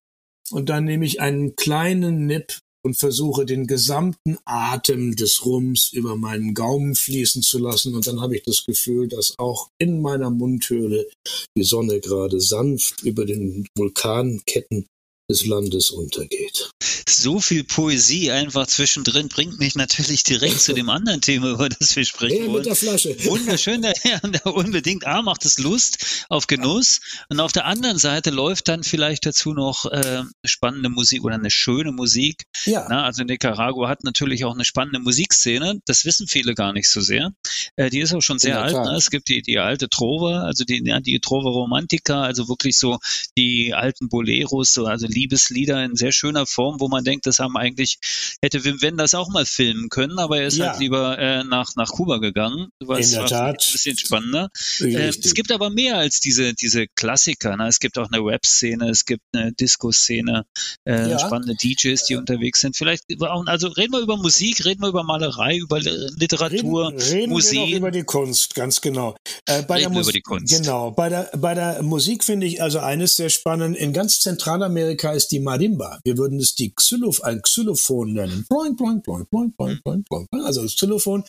und 0.51 0.69
dann 0.69 0.85
nehme 0.85 1.07
ich 1.07 1.21
einen 1.21 1.57
kleinen 1.57 2.27
Nipp 2.27 2.59
und 2.85 2.95
versuche 2.95 3.47
den 3.47 3.67
gesamten 3.67 4.39
Atem 4.45 5.15
des 5.15 5.45
Rums 5.45 5.93
über 5.93 6.17
meinen 6.17 6.53
Gaumen 6.53 6.97
fließen 6.97 7.43
zu 7.43 7.59
lassen. 7.59 7.95
Und 7.95 8.09
dann 8.09 8.21
habe 8.21 8.37
ich 8.37 8.43
das 8.43 8.65
Gefühl, 8.65 9.07
dass 9.07 9.39
auch 9.39 9.69
in 9.79 10.03
meiner 10.03 10.31
Mundhöhle 10.31 11.09
die 11.57 11.63
Sonne 11.63 12.01
gerade 12.01 12.41
sanft 12.41 13.03
über 13.03 13.25
den 13.25 13.69
Vulkanketten 13.77 14.87
des 15.31 15.47
Landes 15.47 15.91
untergeht. 15.93 16.71
So 17.09 17.41
viel 17.41 17.65
Poesie 17.65 18.31
einfach 18.31 18.67
zwischendrin 18.67 19.29
bringt 19.29 19.59
mich 19.59 19.75
natürlich 19.75 20.23
direkt 20.23 20.61
zu 20.61 20.73
dem 20.73 20.89
anderen 20.89 21.21
Thema, 21.21 21.51
über 21.51 21.69
das 21.69 21.97
wir 21.97 22.05
sprechen 22.05 22.47
wollen. 22.47 22.53
mit 22.53 22.67
der 22.67 22.77
Flasche. 22.77 23.17
Wunderschön, 23.25 23.83
ja, 24.05 24.21
unbedingt. 24.45 25.07
A, 25.07 25.23
macht 25.23 25.45
es 25.45 25.59
Lust 25.59 26.27
auf 26.29 26.47
Genuss. 26.47 27.01
Und 27.29 27.41
auf 27.41 27.53
der 27.53 27.67
anderen 27.67 27.99
Seite 27.99 28.31
läuft 28.31 28.69
dann 28.69 28.85
vielleicht 28.85 29.27
dazu 29.27 29.53
noch 29.53 29.87
äh, 29.87 30.23
spannende 30.45 30.89
Musik 30.89 31.25
oder 31.25 31.35
eine 31.35 31.51
schöne 31.51 31.93
Musik. 31.93 32.45
Ja. 32.65 32.87
Na, 32.89 33.05
also 33.05 33.25
Nicaragua 33.25 33.89
hat 33.89 34.05
natürlich 34.05 34.45
auch 34.45 34.55
eine 34.55 34.65
spannende 34.65 35.01
Musikszene. 35.01 35.81
Das 35.85 36.05
wissen 36.05 36.27
viele 36.27 36.55
gar 36.55 36.73
nicht 36.73 36.89
so 36.89 37.01
sehr. 37.01 37.33
Äh, 37.77 37.91
die 37.91 38.01
ist 38.01 38.13
auch 38.15 38.23
schon 38.23 38.39
sehr 38.39 38.61
alt. 38.61 38.75
Ne? 38.75 38.97
Es 38.97 39.11
gibt 39.11 39.29
die, 39.29 39.43
die 39.43 39.59
alte 39.59 39.89
Trova, 39.89 40.43
also 40.45 40.65
die, 40.65 40.83
ja, 40.85 41.01
die 41.01 41.21
Trova 41.21 41.51
Romantica, 41.51 42.23
also 42.23 42.49
wirklich 42.49 42.79
so 42.79 42.99
die 43.37 43.75
alten 43.75 44.09
Boleros, 44.09 44.73
so, 44.73 44.87
also 44.87 45.07
Liebeslieder 45.07 45.85
in 45.85 45.97
sehr 45.97 46.13
schöner 46.13 46.47
Form, 46.47 46.81
wo 46.81 46.89
man 46.93 47.03
denkt, 47.05 47.27
das 47.27 47.41
haben 47.41 47.57
eigentlich, 47.57 47.99
hätte 48.43 48.65
Wim 48.65 48.81
Wenders 48.83 49.15
auch 49.15 49.29
mal 49.31 49.45
filmen 49.47 49.89
können, 49.89 50.19
aber 50.19 50.39
er 50.41 50.47
ist 50.47 50.59
Ja. 50.59 50.71
halt 50.71 50.81
lieber 50.81 51.19
äh, 51.19 51.43
nach, 51.45 51.71
nach 51.77 51.89
Kuba 51.91 52.19
gegangen. 52.19 52.69
weil 52.85 52.99
In 52.99 53.05
es 53.05 53.11
der 53.13 53.27
Tat. 53.27 53.65
Ein 53.67 53.73
bisschen 53.73 53.99
spannender. 53.99 54.49
Äh, 54.81 55.09
es 55.09 55.35
gibt 55.35 55.51
aber 55.51 55.71
mehr 55.71 55.99
als 55.99 56.21
diese, 56.21 56.55
diese 56.55 56.87
Klassiker. 56.95 57.57
Ne? 57.57 57.67
Es 57.69 57.81
gibt 57.81 57.99
auch 57.99 58.09
eine 58.13 58.23
Rap-Szene, 58.25 58.89
es 58.91 59.05
gibt 59.05 59.23
eine 59.35 59.53
Disco-Szene, 59.53 60.45
äh, 60.85 61.11
Ja. 61.11 61.19
spannende 61.19 61.55
DJs, 61.57 62.05
die 62.05 62.17
unterwegs 62.17 62.61
sind. 62.61 62.77
Vielleicht, 62.77 63.05
also 63.47 63.69
reden 63.69 63.93
wir 63.93 64.01
über 64.01 64.17
Musik, 64.17 64.65
reden 64.65 64.83
wir 64.83 64.89
über 64.89 65.03
Malerei, 65.05 65.57
über 65.57 65.81
Li- 65.81 66.11
Literatur, 66.17 66.89
Reden, 66.89 66.99
reden 67.01 67.21
wir 67.21 67.29
Museen. 67.29 67.77
über 67.77 67.91
die 67.91 68.05
Kunst, 68.05 68.55
ganz 68.55 68.81
genau. 68.81 69.17
Äh, 69.47 69.63
bei 69.63 69.77
Reden 69.77 69.85
der 69.85 69.91
wir 69.91 69.99
Mus- 69.99 70.07
über 70.07 70.13
die 70.13 70.21
Kunst. 70.23 70.53
Genau. 70.57 70.91
Bei 70.91 71.09
der, 71.09 71.31
bei 71.37 71.55
der 71.55 71.83
Musik 71.83 72.25
finde 72.25 72.47
ich 72.47 72.63
also 72.63 72.79
eines 72.81 73.17
sehr 73.17 73.31
spannend. 73.31 73.77
In 73.77 73.93
ganz 73.93 74.21
Zentralamerika 74.21 75.13
ist 75.13 75.29
die 75.29 75.41
Marimba. 75.41 76.01
Wir 76.05 76.19
würden 76.19 76.39
es 76.39 76.55
die 76.55 76.73
Xyloph, 76.83 77.23
ein 77.23 77.43
Xylophon 77.43 78.13
nennen. 78.13 78.45
Ploing, 78.49 78.77
ploing, 78.77 79.03
ploing, 79.03 79.27
ploing, 79.31 79.53
ploing, 79.57 79.81
ploing, 79.83 80.05
ploing. 80.05 80.45
Also 80.45 80.63
das 80.63 80.77
Xylophon 80.77 81.25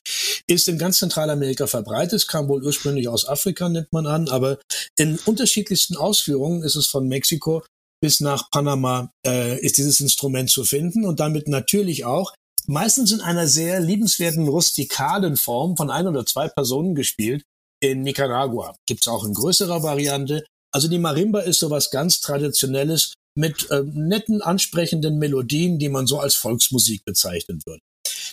ist 0.47 0.67
in 0.67 0.77
ganz 0.77 0.97
Zentralamerika 0.97 1.67
verbreitet, 1.67 2.27
kam 2.27 2.47
wohl 2.47 2.63
ursprünglich 2.63 3.07
aus 3.07 3.27
Afrika, 3.27 3.69
nimmt 3.69 3.91
man 3.91 4.07
an, 4.07 4.27
aber 4.29 4.59
in 4.97 5.19
unterschiedlichsten 5.25 5.95
Ausführungen 5.95 6.63
ist 6.63 6.75
es 6.75 6.87
von 6.87 7.07
Mexiko 7.07 7.63
bis 8.03 8.19
nach 8.19 8.51
Panama 8.51 9.11
äh, 9.25 9.57
ist 9.61 9.77
dieses 9.77 10.01
Instrument 10.01 10.49
zu 10.49 10.65
finden 10.65 11.05
und 11.05 11.21
damit 11.21 11.47
natürlich 11.47 12.03
auch 12.03 12.33
meistens 12.67 13.13
in 13.13 13.21
einer 13.21 13.47
sehr 13.47 13.79
liebenswerten 13.79 14.45
rustikalen 14.47 15.37
Form 15.37 15.77
von 15.77 15.89
ein 15.89 16.05
oder 16.05 16.25
zwei 16.25 16.49
Personen 16.49 16.95
gespielt. 16.95 17.43
In 17.81 18.01
Nicaragua 18.01 18.75
gibt's 18.87 19.07
auch 19.07 19.23
in 19.23 19.33
größerer 19.33 19.83
Variante. 19.83 20.43
Also 20.73 20.89
die 20.89 20.99
Marimba 20.99 21.41
ist 21.41 21.59
sowas 21.59 21.91
ganz 21.91 22.19
Traditionelles 22.19 23.13
mit 23.35 23.69
äh, 23.71 23.83
netten, 23.83 24.41
ansprechenden 24.41 25.17
Melodien, 25.17 25.79
die 25.79 25.89
man 25.89 26.07
so 26.07 26.19
als 26.19 26.35
Volksmusik 26.35 27.03
bezeichnen 27.05 27.61
würde. 27.65 27.81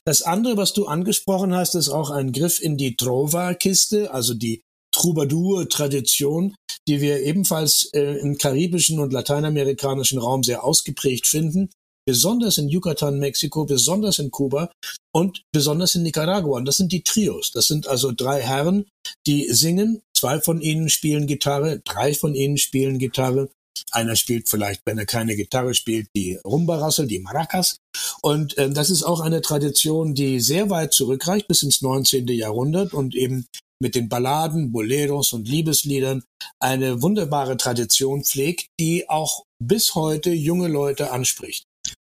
Das 0.04 0.22
andere, 0.22 0.56
was 0.56 0.72
du 0.72 0.86
angesprochen 0.86 1.54
hast, 1.54 1.74
ist 1.74 1.88
auch 1.88 2.10
ein 2.10 2.32
Griff 2.32 2.60
in 2.60 2.76
die 2.76 2.96
Trova-Kiste, 2.96 4.12
also 4.12 4.34
die 4.34 4.62
Troubadour-Tradition, 4.92 6.54
die 6.88 7.00
wir 7.00 7.20
ebenfalls 7.22 7.90
äh, 7.94 8.18
im 8.18 8.38
karibischen 8.38 8.98
und 8.98 9.12
lateinamerikanischen 9.12 10.18
Raum 10.18 10.42
sehr 10.42 10.64
ausgeprägt 10.64 11.26
finden, 11.26 11.70
besonders 12.06 12.58
in 12.58 12.68
Yucatan, 12.68 13.18
Mexiko, 13.18 13.66
besonders 13.66 14.18
in 14.18 14.30
Kuba 14.30 14.72
und 15.14 15.42
besonders 15.52 15.94
in 15.94 16.02
Nicaragua. 16.02 16.58
Und 16.58 16.64
das 16.64 16.76
sind 16.76 16.92
die 16.92 17.02
Trios. 17.02 17.52
Das 17.52 17.66
sind 17.66 17.86
also 17.86 18.12
drei 18.12 18.40
Herren, 18.40 18.86
die 19.26 19.48
singen. 19.52 20.02
Zwei 20.16 20.40
von 20.40 20.60
ihnen 20.60 20.90
spielen 20.90 21.26
Gitarre, 21.26 21.80
drei 21.84 22.12
von 22.14 22.34
ihnen 22.34 22.58
spielen 22.58 22.98
Gitarre. 22.98 23.48
Einer 23.92 24.16
spielt 24.16 24.48
vielleicht, 24.48 24.82
wenn 24.84 24.98
er 24.98 25.06
keine 25.06 25.36
Gitarre 25.36 25.74
spielt, 25.74 26.08
die 26.14 26.38
Rumba-Rassel, 26.44 27.06
die 27.06 27.18
Maracas. 27.18 27.76
Und 28.22 28.56
ähm, 28.58 28.74
das 28.74 28.90
ist 28.90 29.02
auch 29.02 29.20
eine 29.20 29.40
Tradition, 29.40 30.14
die 30.14 30.40
sehr 30.40 30.70
weit 30.70 30.92
zurückreicht 30.92 31.48
bis 31.48 31.62
ins 31.62 31.82
19. 31.82 32.28
Jahrhundert 32.28 32.92
und 32.94 33.14
eben 33.14 33.46
mit 33.82 33.94
den 33.94 34.08
Balladen, 34.08 34.72
Boleros 34.72 35.32
und 35.32 35.48
Liebesliedern 35.48 36.22
eine 36.60 37.02
wunderbare 37.02 37.56
Tradition 37.56 38.24
pflegt, 38.24 38.66
die 38.78 39.08
auch 39.08 39.44
bis 39.62 39.94
heute 39.94 40.30
junge 40.30 40.68
Leute 40.68 41.10
anspricht. 41.10 41.64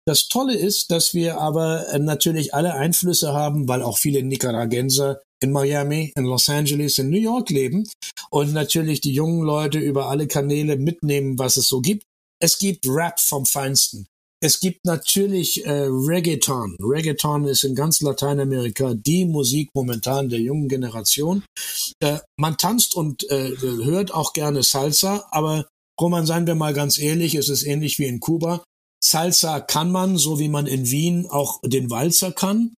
Das 0.05 0.27
Tolle 0.27 0.55
ist, 0.55 0.91
dass 0.91 1.13
wir 1.13 1.38
aber 1.39 1.88
äh, 1.88 2.00
natürlich 2.00 2.53
alle 2.53 2.74
Einflüsse 2.74 3.33
haben, 3.33 3.69
weil 3.69 3.81
auch 3.81 3.98
viele 3.98 4.22
Nicaragenser 4.22 5.22
in 5.43 5.51
Miami, 5.51 6.13
in 6.15 6.23
Los 6.23 6.50
Angeles, 6.50 6.97
in 6.97 7.09
New 7.09 7.19
York 7.19 7.50
leben 7.50 7.88
und 8.29 8.53
natürlich 8.53 9.01
die 9.01 9.13
jungen 9.13 9.43
Leute 9.43 9.77
über 9.77 10.07
alle 10.07 10.27
Kanäle 10.27 10.77
mitnehmen, 10.77 11.38
was 11.38 11.57
es 11.57 11.67
so 11.67 11.81
gibt. 11.81 12.05
Es 12.41 12.57
gibt 12.57 12.88
Rap 12.88 13.19
vom 13.19 13.45
Feinsten. 13.45 14.07
Es 14.41 14.59
gibt 14.59 14.85
natürlich 14.85 15.65
äh, 15.65 15.88
Reggaeton. 15.88 16.75
Reggaeton 16.81 17.45
ist 17.45 17.63
in 17.63 17.75
ganz 17.75 18.01
Lateinamerika 18.01 18.93
die 18.93 19.25
Musik 19.25 19.69
momentan 19.73 20.27
der 20.27 20.39
jungen 20.39 20.67
Generation. 20.67 21.43
Äh, 22.01 22.19
man 22.38 22.57
tanzt 22.57 22.95
und 22.95 23.29
äh, 23.29 23.51
hört 23.62 24.13
auch 24.13 24.33
gerne 24.33 24.63
Salsa, 24.63 25.25
aber 25.31 25.67
Roman, 26.00 26.25
seien 26.25 26.47
wir 26.47 26.55
mal 26.55 26.73
ganz 26.73 26.97
ehrlich, 26.97 27.35
es 27.35 27.50
ist 27.50 27.63
ähnlich 27.63 28.00
wie 28.00 28.05
in 28.05 28.19
Kuba. 28.19 28.63
Salsa 29.01 29.59
kann 29.59 29.91
man, 29.91 30.17
so 30.17 30.39
wie 30.39 30.50
man 30.50 30.67
in 30.67 30.89
Wien 30.89 31.27
auch 31.29 31.62
den 31.63 31.89
Walzer 31.89 32.31
kann. 32.31 32.73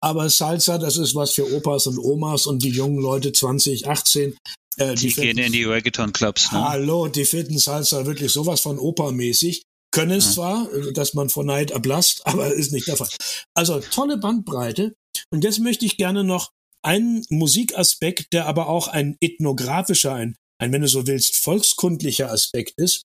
Aber 0.00 0.30
Salsa, 0.30 0.78
das 0.78 0.96
ist 0.96 1.14
was 1.14 1.32
für 1.32 1.52
Opas 1.52 1.86
und 1.86 1.98
Omas 1.98 2.46
und 2.46 2.62
die 2.62 2.70
jungen 2.70 2.98
Leute 3.00 3.32
20, 3.32 3.88
18. 3.88 4.36
Äh, 4.76 4.94
Die 4.94 5.08
gehen 5.08 5.24
finden- 5.24 5.38
in 5.44 5.52
die 5.52 5.64
Reggaeton-Clubs. 5.64 6.52
Ne? 6.52 6.68
Hallo, 6.68 7.08
die 7.08 7.24
finden 7.24 7.58
Salsa 7.58 8.06
wirklich 8.06 8.30
sowas 8.32 8.60
von 8.60 8.78
Opermäßig. 8.78 9.62
Können 9.90 10.12
es 10.18 10.26
Ja. 10.26 10.32
zwar, 10.32 10.72
äh, 10.72 10.92
dass 10.92 11.14
man 11.14 11.30
vor 11.30 11.44
Neid 11.44 11.72
ablasst, 11.72 12.24
aber 12.26 12.52
ist 12.54 12.72
nicht 12.72 12.86
der 12.86 12.96
Fall. 12.96 13.08
Also 13.54 13.80
tolle 13.80 14.18
Bandbreite. 14.18 14.94
Und 15.32 15.42
jetzt 15.42 15.58
möchte 15.58 15.84
ich 15.84 15.96
gerne 15.96 16.22
noch 16.22 16.50
einen 16.84 17.24
Musikaspekt, 17.28 18.32
der 18.32 18.46
aber 18.46 18.68
auch 18.68 18.86
ein 18.86 19.16
ethnografischer, 19.20 20.14
ein, 20.14 20.36
ein 20.62 20.72
wenn 20.72 20.82
du 20.82 20.88
so 20.88 21.06
willst, 21.08 21.36
volkskundlicher 21.38 22.30
Aspekt 22.30 22.74
ist. 22.76 23.02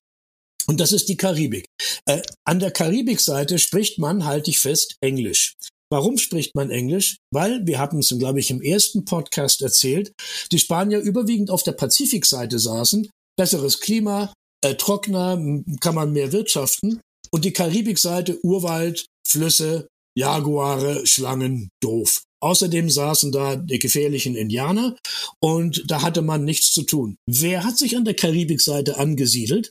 Und 0.66 0.78
das 0.78 0.92
ist 0.92 1.08
die 1.08 1.16
Karibik. 1.16 1.66
Äh, 2.06 2.22
an 2.46 2.60
der 2.60 2.70
Karibikseite 2.70 3.58
spricht 3.58 3.98
man, 3.98 4.24
halte 4.24 4.50
ich 4.50 4.60
fest, 4.60 4.94
Englisch. 5.00 5.54
Warum 5.92 6.18
spricht 6.18 6.54
man 6.54 6.70
Englisch? 6.70 7.18
Weil, 7.32 7.66
wir 7.66 7.78
hatten 7.78 7.98
es, 7.98 8.14
glaube 8.18 8.40
ich, 8.40 8.50
im 8.50 8.62
ersten 8.62 9.04
Podcast 9.04 9.62
erzählt, 9.62 10.12
die 10.50 10.58
Spanier 10.58 11.00
überwiegend 11.00 11.50
auf 11.50 11.62
der 11.62 11.72
Pazifikseite 11.72 12.58
saßen, 12.58 13.08
besseres 13.36 13.80
Klima, 13.80 14.32
äh, 14.64 14.74
trockener, 14.74 15.36
kann 15.80 15.94
man 15.94 16.12
mehr 16.12 16.32
wirtschaften. 16.32 17.00
Und 17.30 17.44
die 17.44 17.52
Karibikseite 17.52 18.44
Urwald, 18.44 19.06
Flüsse, 19.26 19.88
Jaguare, 20.16 21.06
Schlangen, 21.06 21.68
doof. 21.82 22.22
Außerdem 22.40 22.90
saßen 22.90 23.32
da 23.32 23.56
die 23.56 23.78
gefährlichen 23.78 24.36
Indianer 24.36 24.96
und 25.42 25.82
da 25.88 26.02
hatte 26.02 26.20
man 26.20 26.44
nichts 26.44 26.72
zu 26.72 26.82
tun. 26.82 27.16
Wer 27.26 27.64
hat 27.64 27.78
sich 27.78 27.96
an 27.96 28.04
der 28.04 28.14
Karibikseite 28.14 28.98
angesiedelt? 28.98 29.70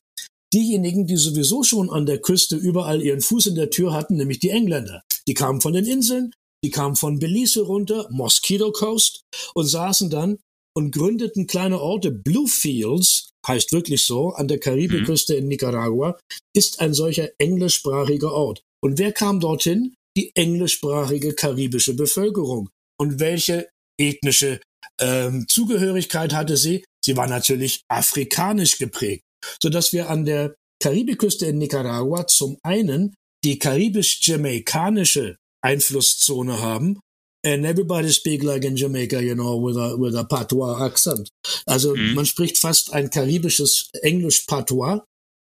Diejenigen, 0.54 1.06
die 1.06 1.18
sowieso 1.18 1.64
schon 1.64 1.90
an 1.90 2.06
der 2.06 2.20
Küste 2.20 2.56
überall 2.56 3.02
ihren 3.02 3.22
Fuß 3.22 3.48
in 3.48 3.56
der 3.56 3.70
Tür 3.70 3.94
hatten, 3.94 4.18
nämlich 4.18 4.40
die 4.40 4.50
Engländer. 4.50 5.02
Die 5.28 5.34
kamen 5.34 5.62
von 5.62 5.74
den 5.74 5.86
Inseln, 5.86 6.34
die 6.64 6.72
kamen 6.72 6.96
von 6.96 7.20
Belize 7.20 7.62
runter, 7.62 8.08
Mosquito 8.12 8.72
Coast 8.72 9.22
und 9.54 9.66
saßen 9.66 10.10
dann 10.10 10.40
und 10.76 10.92
gründeten 10.92 11.48
kleine 11.48 11.80
Orte. 11.80 12.12
Bluefields 12.12 13.30
heißt 13.48 13.72
wirklich 13.74 14.06
so, 14.06 14.30
an 14.30 14.48
der 14.48 14.60
Karibikküste 14.60 15.36
in 15.36 15.48
Nicaragua, 15.48 16.18
ist 16.56 16.80
ein 16.80 16.94
solcher 16.94 17.30
englischsprachiger 17.38 18.32
Ort. 18.32 18.62
Und 18.82 18.98
wer 19.00 19.12
kam 19.12 19.40
dorthin? 19.40 19.96
Die 20.16 20.32
englischsprachige 20.36 21.34
karibische 21.34 21.96
Bevölkerung. 21.96 22.70
Und 23.00 23.20
welche 23.20 23.70
ethnische 24.00 24.62
ähm, 25.02 25.46
Zugehörigkeit 25.50 26.34
hatte 26.34 26.56
sie? 26.56 26.86
Sie 27.04 27.18
war 27.18 27.28
natürlich 27.28 27.82
afrikanisch 27.90 28.78
geprägt, 28.78 29.24
sodass 29.62 29.92
wir 29.92 30.10
an 30.10 30.26
der 30.26 30.56
Karibikküste 30.82 31.48
in 31.48 31.58
Nicaragua 31.58 32.28
zum 32.28 32.58
einen 32.64 33.16
die 33.44 33.60
karibisch-jamaikanische 33.60 35.38
Einflusszone 35.64 36.60
haben. 36.60 37.00
And 37.46 37.66
everybody 37.66 38.10
speak 38.12 38.42
like 38.42 38.64
in 38.64 38.78
Jamaica, 38.78 39.20
you 39.20 39.36
know, 39.36 39.58
with 39.58 39.76
a, 39.76 40.00
with 40.00 40.16
a 40.16 40.24
Patois 40.24 40.80
accent. 40.80 41.30
Also 41.66 41.94
mhm. 41.94 42.14
man 42.14 42.26
spricht 42.26 42.58
fast 42.58 42.94
ein 42.94 43.10
karibisches 43.10 43.90
Englisch-Patois. 44.02 45.04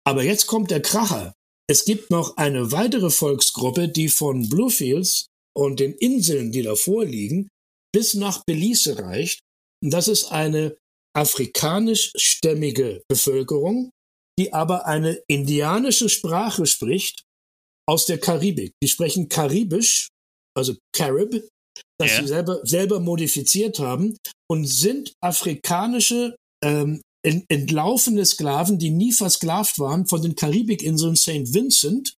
Aber 0.05 0.23
jetzt 0.23 0.45
kommt 0.45 0.69
der 0.69 0.81
Kracher. 0.81 1.33
Es 1.67 1.85
gibt 1.85 2.09
noch 2.09 2.37
eine 2.37 2.71
weitere 2.71 3.09
Volksgruppe, 3.09 3.89
die 3.89 4.09
von 4.09 4.49
Bluefields 4.49 5.27
und 5.55 5.79
den 5.79 5.93
Inseln, 5.93 6.51
die 6.51 6.63
davor 6.63 7.05
liegen, 7.05 7.47
bis 7.91 8.13
nach 8.13 8.43
Belize 8.45 8.97
reicht. 8.99 9.39
Und 9.83 9.91
das 9.91 10.07
ist 10.07 10.31
eine 10.31 10.77
afrikanischstämmige 11.15 13.03
Bevölkerung, 13.07 13.89
die 14.37 14.53
aber 14.53 14.85
eine 14.85 15.21
indianische 15.27 16.09
Sprache 16.09 16.65
spricht 16.65 17.23
aus 17.89 18.05
der 18.05 18.19
Karibik. 18.19 18.73
Die 18.83 18.87
sprechen 18.87 19.29
Karibisch, 19.29 20.09
also 20.55 20.75
Carib, 20.95 21.43
das 21.99 22.11
ja. 22.11 22.21
sie 22.21 22.27
selber, 22.27 22.59
selber 22.63 22.99
modifiziert 22.99 23.79
haben 23.79 24.15
und 24.47 24.65
sind 24.67 25.13
afrikanische 25.21 26.35
ähm, 26.63 27.01
entlaufene 27.23 28.25
Sklaven, 28.25 28.77
die 28.77 28.91
nie 28.91 29.11
versklavt 29.11 29.79
waren, 29.79 30.05
von 30.05 30.21
den 30.21 30.35
Karibikinseln 30.35 31.15
St. 31.15 31.53
Vincent. 31.53 32.13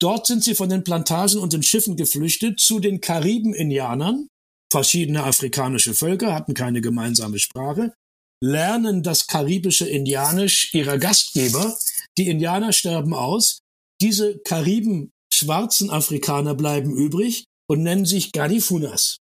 Dort 0.00 0.26
sind 0.26 0.42
sie 0.42 0.56
von 0.56 0.68
den 0.68 0.82
Plantagen 0.82 1.38
und 1.38 1.52
den 1.52 1.62
Schiffen 1.62 1.96
geflüchtet 1.96 2.58
zu 2.58 2.80
den 2.80 3.00
Kariben-Indianern. 3.00 4.26
Verschiedene 4.72 5.22
afrikanische 5.22 5.94
Völker 5.94 6.34
hatten 6.34 6.54
keine 6.54 6.80
gemeinsame 6.80 7.38
Sprache, 7.38 7.94
lernen 8.42 9.02
das 9.02 9.26
karibische 9.28 9.88
Indianisch 9.88 10.74
ihrer 10.74 10.98
Gastgeber. 10.98 11.78
Die 12.18 12.28
Indianer 12.28 12.72
sterben 12.72 13.14
aus. 13.14 13.60
Diese 14.00 14.38
Kariben 14.38 15.10
schwarzen 15.32 15.90
Afrikaner 15.90 16.54
bleiben 16.54 16.94
übrig 16.94 17.44
und 17.68 17.82
nennen 17.82 18.06
sich 18.06 18.32
Garifunas 18.32 19.18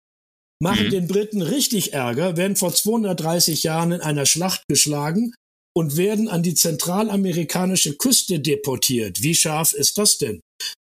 machen 0.60 0.86
mhm. 0.86 0.90
den 0.90 1.08
Briten 1.08 1.42
richtig 1.42 1.92
Ärger, 1.92 2.36
werden 2.36 2.56
vor 2.56 2.74
230 2.74 3.62
Jahren 3.62 3.92
in 3.92 4.00
einer 4.00 4.26
Schlacht 4.26 4.62
geschlagen 4.68 5.32
und 5.76 5.96
werden 5.96 6.28
an 6.28 6.42
die 6.42 6.54
zentralamerikanische 6.54 7.96
Küste 7.96 8.40
deportiert. 8.40 9.22
Wie 9.22 9.34
scharf 9.34 9.72
ist 9.72 9.98
das 9.98 10.18
denn? 10.18 10.40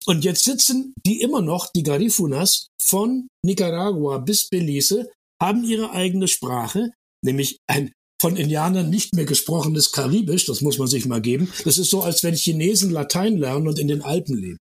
Und 0.07 0.25
jetzt 0.25 0.45
sitzen 0.45 0.93
die 1.07 1.23
immer 1.23 1.41
noch, 1.41 1.71
die 1.75 1.83
Garifunas, 1.83 2.69
von 2.83 3.29
Nicaragua 3.43 4.19
bis 4.19 4.49
Belize, 4.49 5.11
haben 5.43 5.64
ihre 5.64 5.93
eigene 5.93 6.29
Sprache, 6.29 6.91
nämlich 7.25 7.57
ein 7.67 7.93
von 8.21 8.37
Indianern 8.37 8.90
nicht 8.90 9.14
mehr 9.14 9.25
gesprochenes 9.25 9.92
Karibisch, 9.92 10.47
das 10.47 10.61
muss 10.61 10.78
man 10.78 10.88
sich 10.88 11.06
mal 11.06 11.21
geben. 11.21 11.52
Das 11.64 11.78
ist 11.78 11.90
so, 11.90 12.02
als 12.02 12.23
wenn 12.23 12.35
Chinesen 12.35 12.90
Latein 12.90 13.37
lernen 13.37 13.68
und 13.68 13.78
in 13.78 13.88
den 13.88 14.02
Alpen 14.02 14.37
leben. 14.38 14.59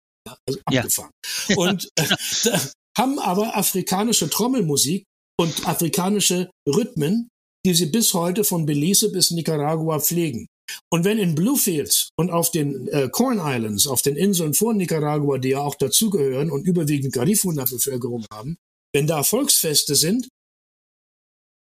Also 0.47 0.59
abgefahren. 0.65 1.11
Ja. 1.49 1.57
Und 1.57 1.89
äh, 1.95 2.59
haben 2.97 3.19
aber 3.19 3.57
afrikanische 3.57 4.29
Trommelmusik 4.29 5.03
und 5.39 5.67
afrikanische 5.67 6.49
Rhythmen, 6.67 7.29
die 7.65 7.73
sie 7.73 7.87
bis 7.87 8.13
heute 8.13 8.43
von 8.43 8.65
Belize 8.65 9.11
bis 9.11 9.31
Nicaragua 9.31 9.99
pflegen. 9.99 10.47
Und 10.91 11.03
wenn 11.03 11.17
in 11.17 11.35
Bluefields 11.35 12.09
und 12.17 12.31
auf 12.31 12.51
den 12.51 12.87
äh, 12.87 13.09
Corn 13.09 13.39
Islands, 13.39 13.87
auf 13.87 14.01
den 14.01 14.15
Inseln 14.15 14.53
vor 14.53 14.73
Nicaragua, 14.73 15.37
die 15.37 15.49
ja 15.49 15.59
auch 15.59 15.75
dazugehören 15.75 16.51
und 16.51 16.65
überwiegend 16.65 17.13
Garifuna-Bevölkerung 17.13 18.25
haben, 18.31 18.57
wenn 18.93 19.07
da 19.07 19.23
Volksfeste 19.23 19.95
sind, 19.95 20.27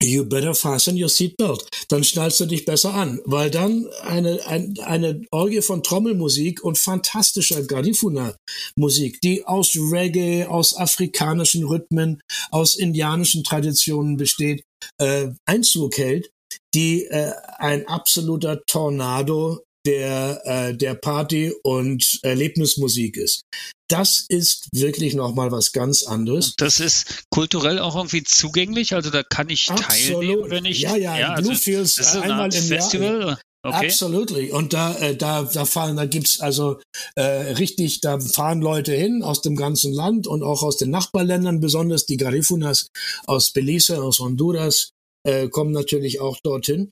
You 0.03 0.25
better 0.25 0.53
fasten 0.53 1.01
your 1.01 1.07
seatbelt. 1.07 1.65
Dann 1.87 2.03
schnallst 2.03 2.39
du 2.41 2.45
dich 2.45 2.65
besser 2.65 2.93
an, 2.93 3.21
weil 3.23 3.49
dann 3.49 3.87
eine, 4.01 4.45
ein, 4.45 4.77
eine 4.83 5.21
Orgie 5.31 5.61
von 5.61 5.81
Trommelmusik 5.81 6.61
und 6.63 6.77
fantastischer 6.77 7.63
Garifuna-Musik, 7.63 9.21
die 9.21 9.45
aus 9.45 9.75
Reggae, 9.75 10.45
aus 10.45 10.75
afrikanischen 10.75 11.63
Rhythmen, 11.63 12.21
aus 12.51 12.75
indianischen 12.75 13.43
Traditionen 13.43 14.17
besteht, 14.17 14.63
äh, 14.97 15.29
Einzug 15.45 15.97
hält, 15.97 16.31
die 16.73 17.05
äh, 17.05 17.31
ein 17.57 17.87
absoluter 17.87 18.61
Tornado 18.65 19.63
der, 19.85 20.41
äh, 20.45 20.75
der 20.75 20.95
Party- 20.95 21.53
und 21.63 22.19
Erlebnismusik 22.23 23.17
ist. 23.17 23.43
Das 23.89 24.25
ist 24.27 24.69
wirklich 24.71 25.13
nochmal 25.13 25.51
was 25.51 25.71
ganz 25.71 26.03
anderes. 26.03 26.55
Das 26.57 26.79
ist 26.79 27.25
kulturell 27.29 27.79
auch 27.79 27.95
irgendwie 27.95 28.23
zugänglich, 28.23 28.95
also 28.95 29.09
da 29.09 29.23
kann 29.23 29.49
ich 29.49 29.69
Absolut. 29.69 29.87
teilnehmen, 29.87 30.49
wenn 30.49 30.65
ich. 30.65 30.79
Ja, 30.79 30.95
ja, 30.95 31.17
ja 31.17 31.35
Bluefields 31.35 31.99
also, 31.99 32.21
einmal 32.21 32.53
im 32.53 32.63
Festival. 32.63 33.21
Jahr. 33.21 33.39
Okay. 33.65 33.85
Absolutely. 33.85 34.51
Und 34.51 34.73
da, 34.73 34.93
äh, 34.97 35.15
da, 35.15 35.43
da 35.43 35.63
fahren, 35.63 35.95
da 35.95 36.05
gibt's 36.05 36.41
also 36.41 36.81
äh, 37.15 37.23
richtig, 37.23 38.01
da 38.01 38.19
fahren 38.19 38.61
Leute 38.61 38.91
hin 38.93 39.23
aus 39.23 39.41
dem 39.41 39.55
ganzen 39.55 39.93
Land 39.93 40.27
und 40.27 40.43
auch 40.43 40.63
aus 40.63 40.75
den 40.75 40.89
Nachbarländern, 40.89 41.61
besonders 41.61 42.05
die 42.05 42.17
Garifunas 42.17 42.87
aus 43.25 43.51
Belize, 43.51 44.03
aus 44.03 44.19
Honduras, 44.19 44.89
äh, 45.25 45.47
kommen 45.47 45.71
natürlich 45.71 46.19
auch 46.19 46.39
dorthin. 46.43 46.91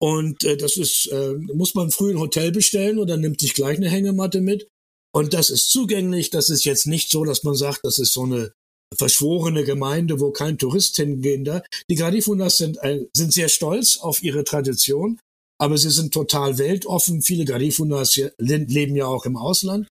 Und 0.00 0.44
äh, 0.44 0.56
das 0.56 0.76
ist, 0.76 1.06
äh, 1.06 1.34
muss 1.34 1.74
man 1.74 1.90
früh 1.90 2.12
ein 2.12 2.20
Hotel 2.20 2.52
bestellen 2.52 2.98
oder 2.98 3.16
nimmt 3.16 3.40
sich 3.40 3.54
gleich 3.54 3.76
eine 3.76 3.90
Hängematte 3.90 4.40
mit. 4.40 4.68
Und 5.12 5.34
das 5.34 5.50
ist 5.50 5.70
zugänglich. 5.70 6.30
Das 6.30 6.50
ist 6.50 6.64
jetzt 6.64 6.86
nicht 6.86 7.10
so, 7.10 7.24
dass 7.24 7.42
man 7.42 7.54
sagt, 7.54 7.80
das 7.82 7.98
ist 7.98 8.12
so 8.12 8.22
eine 8.22 8.52
verschworene 8.96 9.64
Gemeinde, 9.64 10.20
wo 10.20 10.30
kein 10.30 10.58
Tourist 10.58 10.96
hingehen 10.96 11.44
darf. 11.44 11.66
Die 11.90 11.96
Garifunas 11.96 12.56
sind, 12.56 12.78
äh, 12.82 13.06
sind 13.12 13.32
sehr 13.32 13.48
stolz 13.48 13.98
auf 13.98 14.22
ihre 14.22 14.44
Tradition, 14.44 15.18
aber 15.60 15.76
sie 15.76 15.90
sind 15.90 16.14
total 16.14 16.58
weltoffen. 16.58 17.22
Viele 17.22 17.44
Garifunas 17.44 18.18
leben 18.38 18.96
ja 18.96 19.06
auch 19.06 19.26
im 19.26 19.36
Ausland. 19.36 19.88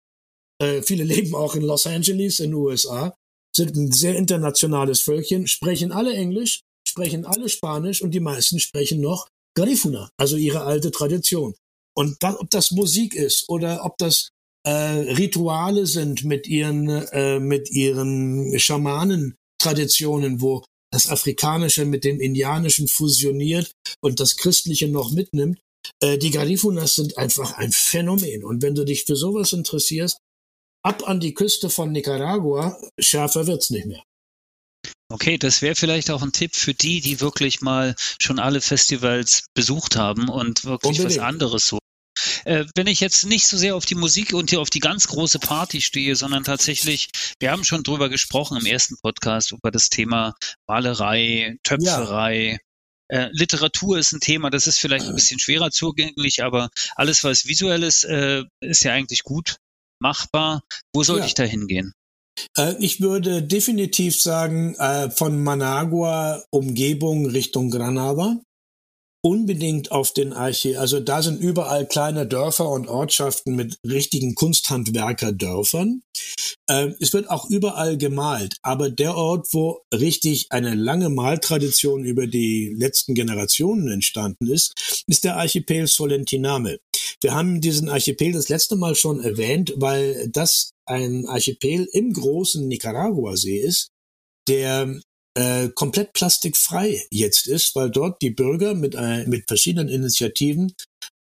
Äh, 0.61 0.81
viele 0.81 1.03
leben 1.15 1.35
auch 1.35 1.55
in 1.55 1.63
Los 1.63 1.85
Angeles 1.85 2.39
in 2.39 2.51
den 2.51 2.55
USA, 2.55 3.13
sind 3.55 3.75
ein 3.75 3.91
sehr 3.91 4.15
internationales 4.15 5.01
Völkchen, 5.01 5.47
sprechen 5.47 5.91
alle 5.91 6.13
Englisch, 6.13 6.61
sprechen 6.87 7.25
alle 7.25 7.49
Spanisch 7.49 8.01
und 8.01 8.11
die 8.11 8.19
meisten 8.19 8.59
sprechen 8.59 9.01
noch 9.01 9.27
Garifuna, 9.57 10.09
also 10.17 10.37
ihre 10.37 10.61
alte 10.61 10.91
Tradition. 10.91 11.55
Und 11.95 12.17
da, 12.19 12.37
ob 12.39 12.49
das 12.51 12.71
Musik 12.71 13.15
ist 13.15 13.49
oder 13.49 13.83
ob 13.83 13.97
das 13.97 14.29
äh, 14.63 14.69
Rituale 14.69 15.87
sind 15.87 16.23
mit 16.23 16.45
ihren, 16.45 16.87
äh, 16.89 17.39
mit 17.39 17.71
ihren 17.71 18.57
Schamanen-Traditionen, 18.59 20.41
wo 20.41 20.63
das 20.91 21.09
Afrikanische 21.09 21.85
mit 21.85 22.03
dem 22.03 22.21
Indianischen 22.21 22.87
fusioniert 22.87 23.71
und 23.99 24.19
das 24.19 24.37
Christliche 24.37 24.89
noch 24.89 25.11
mitnimmt. 25.11 25.59
Äh, 26.01 26.19
die 26.19 26.29
Garifunas 26.29 26.93
sind 26.93 27.17
einfach 27.17 27.53
ein 27.53 27.71
Phänomen. 27.71 28.43
Und 28.43 28.61
wenn 28.61 28.75
du 28.75 28.85
dich 28.85 29.05
für 29.05 29.15
sowas 29.15 29.53
interessierst, 29.53 30.19
ab 30.85 31.07
an 31.07 31.19
die 31.19 31.33
Küste 31.33 31.71
von 31.71 31.91
Nicaragua, 31.91 32.79
schärfer 32.99 33.47
wird's 33.47 33.71
nicht 33.71 33.87
mehr. 33.87 34.03
Okay, 35.09 35.37
das 35.37 35.61
wäre 35.61 35.75
vielleicht 35.75 36.11
auch 36.11 36.21
ein 36.21 36.33
Tipp 36.33 36.55
für 36.55 36.73
die, 36.73 36.99
die 36.99 37.21
wirklich 37.21 37.61
mal 37.61 37.95
schon 38.21 38.39
alle 38.39 38.59
Festivals 38.59 39.45
besucht 39.53 39.95
haben 39.95 40.27
und 40.27 40.65
wirklich 40.65 40.99
Unbedingt. 40.99 41.21
was 41.21 41.25
anderes 41.25 41.67
so. 41.67 41.79
Äh, 42.45 42.65
wenn 42.75 42.87
ich 42.87 42.99
jetzt 42.99 43.25
nicht 43.25 43.47
so 43.47 43.57
sehr 43.57 43.75
auf 43.75 43.85
die 43.85 43.95
Musik 43.95 44.33
und 44.33 44.49
hier 44.49 44.59
auf 44.59 44.69
die 44.69 44.79
ganz 44.79 45.07
große 45.07 45.39
Party 45.39 45.81
stehe, 45.81 46.15
sondern 46.15 46.43
tatsächlich, 46.43 47.09
wir 47.39 47.51
haben 47.51 47.63
schon 47.63 47.83
drüber 47.83 48.09
gesprochen 48.09 48.57
im 48.57 48.65
ersten 48.65 48.97
Podcast 48.97 49.51
über 49.51 49.71
das 49.71 49.89
Thema 49.89 50.33
Malerei, 50.67 51.57
Töpferei. 51.63 52.59
Ja. 53.09 53.19
Äh, 53.19 53.29
Literatur 53.31 53.97
ist 53.97 54.11
ein 54.11 54.19
Thema, 54.19 54.49
das 54.49 54.67
ist 54.67 54.79
vielleicht 54.79 55.05
ein 55.05 55.15
bisschen 55.15 55.39
schwerer 55.39 55.71
zugänglich, 55.71 56.43
aber 56.43 56.69
alles, 56.95 57.23
was 57.23 57.45
visuell 57.45 57.83
ist, 57.83 58.03
äh, 58.03 58.43
ist 58.59 58.83
ja 58.83 58.91
eigentlich 58.91 59.23
gut 59.23 59.57
machbar. 59.99 60.63
Wo 60.93 61.03
sollte 61.03 61.21
ja. 61.21 61.27
ich 61.27 61.33
da 61.33 61.43
hingehen? 61.43 61.93
Äh, 62.57 62.75
ich 62.79 63.01
würde 63.01 63.43
definitiv 63.43 64.19
sagen, 64.19 64.75
äh, 64.75 65.09
von 65.09 65.43
Managua 65.43 66.43
Umgebung 66.51 67.25
Richtung 67.27 67.69
Granada. 67.69 68.37
Unbedingt 69.27 69.91
auf 69.91 70.13
den 70.13 70.31
Archiv. 70.31 70.77
Also 70.77 71.01
da 71.01 71.21
sind 71.21 71.41
überall 71.41 71.85
kleine 71.85 72.25
Dörfer 72.25 72.69
und 72.69 72.87
Ortschaften 72.87 73.57
mit 73.57 73.77
richtigen 73.85 74.35
Kunsthandwerkerdörfern. 74.35 76.01
Äh, 76.69 76.93
es 77.01 77.11
wird 77.11 77.29
auch 77.29 77.49
überall 77.49 77.97
gemalt. 77.97 78.55
Aber 78.61 78.89
der 78.89 79.17
Ort, 79.17 79.47
wo 79.51 79.81
richtig 79.93 80.45
eine 80.51 80.75
lange 80.75 81.09
Maltradition 81.09 82.05
über 82.05 82.25
die 82.25 82.73
letzten 82.73 83.15
Generationen 83.15 83.91
entstanden 83.91 84.47
ist, 84.47 85.03
ist 85.07 85.25
der 85.25 85.35
Archipel 85.35 85.87
Solentiname. 85.87 86.77
Wir 87.19 87.35
haben 87.35 87.59
diesen 87.59 87.89
Archipel 87.89 88.31
das 88.31 88.47
letzte 88.47 88.77
Mal 88.77 88.95
schon 88.95 89.19
erwähnt, 89.19 89.73
weil 89.75 90.29
das 90.29 90.71
ein 90.85 91.25
Archipel 91.25 91.85
im 91.91 92.13
großen 92.13 92.65
Nicaragua-See 92.65 93.57
ist, 93.57 93.89
der 94.47 95.01
äh, 95.37 95.69
komplett 95.69 96.13
plastikfrei 96.13 97.05
jetzt 97.11 97.47
ist, 97.47 97.75
weil 97.75 97.91
dort 97.91 98.21
die 98.21 98.31
Bürger 98.31 98.73
mit, 98.73 98.95
äh, 98.95 99.25
mit 99.27 99.45
verschiedenen 99.47 99.87
Initiativen 99.87 100.73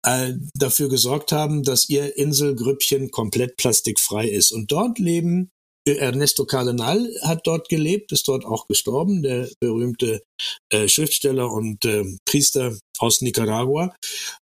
äh, 0.03 0.33
dafür 0.53 0.87
gesorgt 0.87 1.33
haben, 1.33 1.63
dass 1.63 1.89
ihr 1.89 2.17
Inselgrüppchen 2.17 3.11
komplett 3.11 3.57
plastikfrei 3.57 4.29
ist. 4.29 4.51
Und 4.51 4.71
dort 4.71 4.99
leben 4.99 5.51
Ernesto 5.87 6.45
Cardenal 6.45 7.11
hat 7.21 7.45
dort 7.45 7.69
gelebt, 7.69 8.11
ist 8.11 8.27
dort 8.27 8.45
auch 8.45 8.67
gestorben, 8.67 9.21
der 9.21 9.49
berühmte 9.59 10.23
äh, 10.69 10.87
Schriftsteller 10.87 11.51
und 11.51 11.83
äh, 11.85 12.05
Priester 12.25 12.75
aus 12.97 13.21
Nicaragua. 13.21 13.93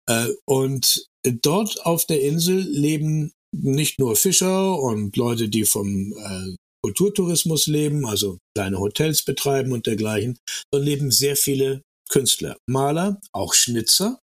Äh, 0.06 0.28
und 0.44 1.08
dort 1.24 1.84
auf 1.86 2.04
der 2.04 2.20
Insel 2.20 2.60
leben 2.60 3.32
nicht 3.54 3.98
nur 3.98 4.16
Fischer 4.16 4.78
und 4.78 5.16
Leute, 5.16 5.48
die 5.48 5.64
vom 5.64 6.12
äh, 6.12 6.56
Kulturtourismus 6.82 7.66
leben, 7.66 8.06
also 8.06 8.38
kleine 8.56 8.78
Hotels 8.78 9.24
betreiben 9.24 9.72
und 9.72 9.86
dergleichen, 9.86 10.38
sondern 10.72 10.86
leben 10.86 11.10
sehr 11.10 11.36
viele 11.36 11.82
Künstler, 12.08 12.56
Maler, 12.68 13.20
auch 13.32 13.54
Schnitzer. 13.54 14.18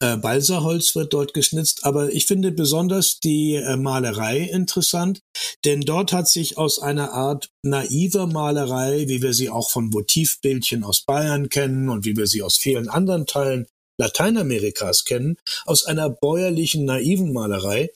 Äh, 0.00 0.16
Balsaholz 0.16 0.94
wird 0.94 1.12
dort 1.12 1.34
geschnitzt, 1.34 1.84
aber 1.84 2.12
ich 2.12 2.26
finde 2.26 2.52
besonders 2.52 3.18
die 3.18 3.56
äh, 3.56 3.76
Malerei 3.76 4.40
interessant, 4.40 5.20
denn 5.64 5.80
dort 5.80 6.12
hat 6.12 6.28
sich 6.28 6.56
aus 6.56 6.78
einer 6.78 7.12
Art 7.12 7.48
naiver 7.64 8.26
Malerei, 8.26 9.08
wie 9.08 9.22
wir 9.22 9.32
sie 9.32 9.50
auch 9.50 9.70
von 9.70 9.88
Motivbildchen 9.88 10.84
aus 10.84 11.02
Bayern 11.04 11.48
kennen 11.48 11.88
und 11.88 12.04
wie 12.04 12.16
wir 12.16 12.26
sie 12.26 12.42
aus 12.42 12.56
vielen 12.56 12.88
anderen 12.88 13.26
Teilen 13.26 13.66
Lateinamerikas 14.00 15.04
kennen, 15.04 15.36
aus 15.66 15.84
einer 15.84 16.08
bäuerlichen 16.08 16.84
naiven 16.84 17.32
Malerei, 17.32 17.90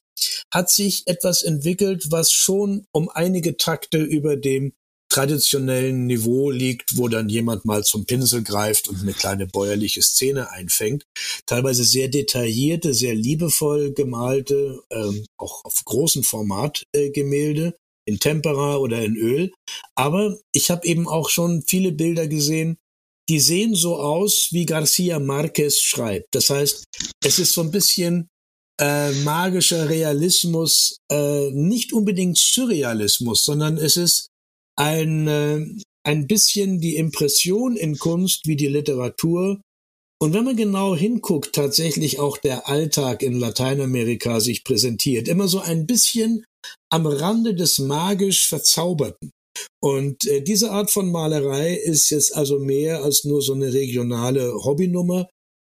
hat 0.53 0.71
sich 0.71 1.07
etwas 1.07 1.43
entwickelt, 1.43 2.07
was 2.11 2.33
schon 2.33 2.87
um 2.93 3.09
einige 3.09 3.57
Takte 3.57 3.99
über 3.99 4.37
dem 4.37 4.73
traditionellen 5.13 6.07
Niveau 6.07 6.51
liegt, 6.51 6.97
wo 6.97 7.07
dann 7.07 7.29
jemand 7.29 7.67
mal 7.67 7.85
zum 7.85 8.07
Pinsel 8.07 8.43
greift 8.43 8.89
und 8.89 9.03
eine 9.03 9.13
kleine 9.13 9.47
bäuerliche 9.47 10.01
Szene 10.01 10.51
einfängt. 10.51 11.05
Teilweise 11.45 11.85
sehr 11.85 12.09
detaillierte, 12.09 12.95
sehr 12.95 13.15
liebevoll 13.15 13.93
gemalte, 13.93 14.81
ähm, 14.91 15.27
auch 15.37 15.65
auf 15.65 15.83
großem 15.85 16.23
Format 16.23 16.85
äh, 16.95 17.11
Gemälde 17.11 17.77
in 18.07 18.21
Tempera 18.21 18.79
oder 18.79 19.03
in 19.03 19.17
Öl. 19.17 19.53
Aber 19.95 20.39
ich 20.53 20.71
habe 20.71 20.87
eben 20.87 21.07
auch 21.07 21.29
schon 21.29 21.63
viele 21.67 21.93
Bilder 21.93 22.27
gesehen, 22.27 22.79
die 23.29 23.39
sehen 23.39 23.75
so 23.75 23.97
aus, 23.97 24.49
wie 24.51 24.67
Garcia 24.67 25.19
Marquez 25.19 25.79
schreibt. 25.79 26.35
Das 26.35 26.49
heißt, 26.49 26.85
es 27.23 27.39
ist 27.39 27.53
so 27.53 27.61
ein 27.61 27.71
bisschen 27.71 28.29
äh, 28.81 29.13
magischer 29.23 29.89
Realismus, 29.89 30.97
äh, 31.11 31.51
nicht 31.51 31.93
unbedingt 31.93 32.39
Surrealismus, 32.39 33.45
sondern 33.45 33.77
es 33.77 33.97
ist 33.97 34.29
ein, 34.77 35.29
äh, 35.29 35.67
ein 36.05 36.27
bisschen 36.27 36.81
die 36.81 36.97
Impression 36.97 37.77
in 37.77 37.99
Kunst 37.99 38.47
wie 38.47 38.57
die 38.57 38.69
Literatur. 38.69 39.61
Und 40.21 40.35
wenn 40.35 40.45
man 40.45 40.57
genau 40.57 40.95
hinguckt, 40.95 41.55
tatsächlich 41.55 42.19
auch 42.21 42.39
der 42.39 42.69
Alltag 42.69 43.23
in 43.23 43.39
Lateinamerika 43.39 44.41
sich 44.41 44.65
präsentiert. 44.65 45.29
Immer 45.29 45.49
so 45.49 45.61
ein 45.61 45.87
bisschen 45.87 46.45
am 46.91 47.07
Rande 47.07 47.55
des 47.55 47.79
magisch 47.79 48.49
Verzauberten. 48.49 49.31
Und 49.83 50.25
äh, 50.27 50.43
diese 50.43 50.71
Art 50.71 50.91
von 50.91 51.11
Malerei 51.11 51.75
ist 51.75 52.11
jetzt 52.11 52.35
also 52.35 52.59
mehr 52.59 53.03
als 53.03 53.25
nur 53.25 53.43
so 53.43 53.53
eine 53.53 53.73
regionale 53.73 54.55
Hobbynummer. 54.65 55.29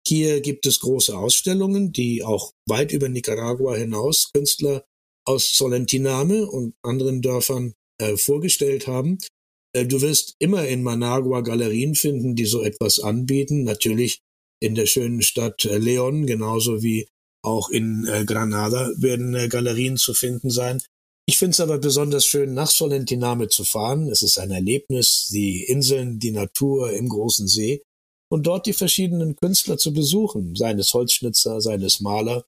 Hier 0.07 0.40
gibt 0.40 0.66
es 0.66 0.79
große 0.79 1.19
Ausstellungen, 1.19 1.90
die 1.90 2.23
auch 2.23 2.53
weit 2.69 2.92
über 2.92 3.09
Nicaragua 3.09 3.75
hinaus 3.75 4.31
Künstler 4.33 4.85
aus 5.27 5.57
Solentiname 5.57 6.47
und 6.47 6.75
anderen 6.83 7.23
Dörfern 7.23 7.75
äh, 8.01 8.16
vorgestellt 8.16 8.87
haben. 8.87 9.19
Äh, 9.75 9.85
du 9.85 10.01
wirst 10.03 10.37
immer 10.38 10.69
in 10.69 10.85
Managua 10.85 11.40
Galerien 11.40 11.97
finden, 11.97 12.37
die 12.37 12.45
so 12.45 12.62
etwas 12.62 13.01
anbieten. 13.01 13.64
Natürlich 13.64 14.21
in 14.61 14.77
der 14.77 14.87
schönen 14.87 15.23
Stadt 15.23 15.64
äh, 15.64 15.79
Leon, 15.79 16.25
genauso 16.25 16.85
wie 16.85 17.09
auch 17.42 17.69
in 17.69 18.07
äh, 18.07 18.25
Granada 18.25 18.92
werden 18.97 19.35
äh, 19.35 19.49
Galerien 19.49 19.97
zu 19.97 20.14
finden 20.14 20.51
sein. 20.51 20.81
Ich 21.29 21.38
finde 21.38 21.51
es 21.51 21.61
aber 21.61 21.79
besonders 21.79 22.27
schön, 22.27 22.55
nach 22.55 22.71
Solentiname 22.71 23.49
zu 23.49 23.64
fahren. 23.64 24.09
Es 24.09 24.23
ist 24.23 24.38
ein 24.38 24.53
Erlebnis, 24.53 25.27
die 25.33 25.64
Inseln, 25.64 26.21
die 26.21 26.31
Natur 26.31 26.92
im 26.92 27.09
großen 27.09 27.49
See 27.49 27.83
und 28.29 28.47
dort 28.47 28.67
die 28.67 28.73
verschiedenen 28.73 29.37
Künstler 29.37 29.79
zu 29.79 29.93
besuchen, 29.93 30.57
seines 30.57 30.93
Holzschnitzer, 30.95 31.61
seines 31.61 32.01
Maler 32.01 32.45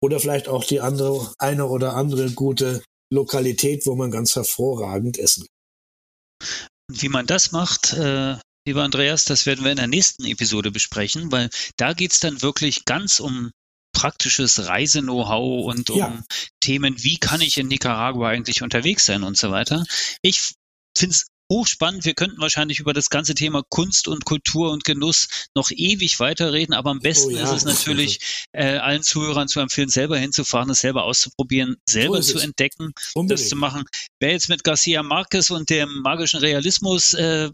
oder 0.00 0.18
vielleicht 0.18 0.48
auch 0.48 0.64
die 0.64 0.80
andere, 0.80 1.32
eine 1.38 1.66
oder 1.66 1.94
andere 1.94 2.30
gute 2.32 2.82
Lokalität, 3.10 3.86
wo 3.86 3.94
man 3.94 4.10
ganz 4.10 4.34
hervorragend 4.34 5.18
essen 5.18 5.46
kann. 5.46 6.48
Wie 6.88 7.08
man 7.08 7.26
das 7.26 7.52
macht, 7.52 7.92
äh, 7.92 8.36
lieber 8.66 8.82
Andreas, 8.82 9.24
das 9.24 9.46
werden 9.46 9.64
wir 9.64 9.70
in 9.70 9.76
der 9.76 9.86
nächsten 9.86 10.24
Episode 10.24 10.70
besprechen, 10.70 11.30
weil 11.30 11.48
da 11.76 11.92
geht 11.92 12.12
es 12.12 12.20
dann 12.20 12.42
wirklich 12.42 12.84
ganz 12.84 13.20
um 13.20 13.50
praktisches 13.92 14.66
Reise-Know-how 14.66 15.66
und 15.66 15.90
um 15.90 15.98
ja. 15.98 16.24
Themen, 16.60 17.02
wie 17.02 17.18
kann 17.18 17.40
ich 17.40 17.58
in 17.58 17.68
Nicaragua 17.68 18.28
eigentlich 18.28 18.62
unterwegs 18.62 19.04
sein 19.06 19.22
und 19.22 19.36
so 19.36 19.50
weiter. 19.50 19.84
Ich 20.22 20.54
finde 20.96 21.14
es 21.14 21.26
hochspannend. 21.52 22.04
Wir 22.04 22.14
könnten 22.14 22.40
wahrscheinlich 22.40 22.80
über 22.80 22.94
das 22.94 23.10
ganze 23.10 23.34
Thema 23.34 23.62
Kunst 23.68 24.08
und 24.08 24.24
Kultur 24.24 24.70
und 24.72 24.84
Genuss 24.84 25.28
noch 25.54 25.70
ewig 25.70 26.18
weiterreden, 26.18 26.74
aber 26.74 26.90
am 26.90 26.98
oh 26.98 27.02
besten 27.02 27.34
oh 27.34 27.36
ja, 27.36 27.44
ist 27.44 27.52
es 27.52 27.64
natürlich, 27.64 28.46
äh, 28.52 28.78
allen 28.78 29.02
Zuhörern 29.02 29.48
zu 29.48 29.60
empfehlen, 29.60 29.90
selber 29.90 30.16
hinzufahren, 30.16 30.70
es 30.70 30.80
selber 30.80 31.04
auszuprobieren, 31.04 31.76
selber 31.88 32.22
so 32.22 32.38
zu 32.38 32.38
entdecken, 32.38 32.92
Unbedingt. 33.14 33.40
das 33.40 33.48
zu 33.48 33.56
machen. 33.56 33.84
Wer 34.18 34.32
jetzt 34.32 34.48
mit 34.48 34.64
Garcia 34.64 35.02
Marquez 35.02 35.50
und 35.50 35.68
dem 35.68 36.00
magischen 36.02 36.40
Realismus 36.40 37.14
äh, 37.14 37.50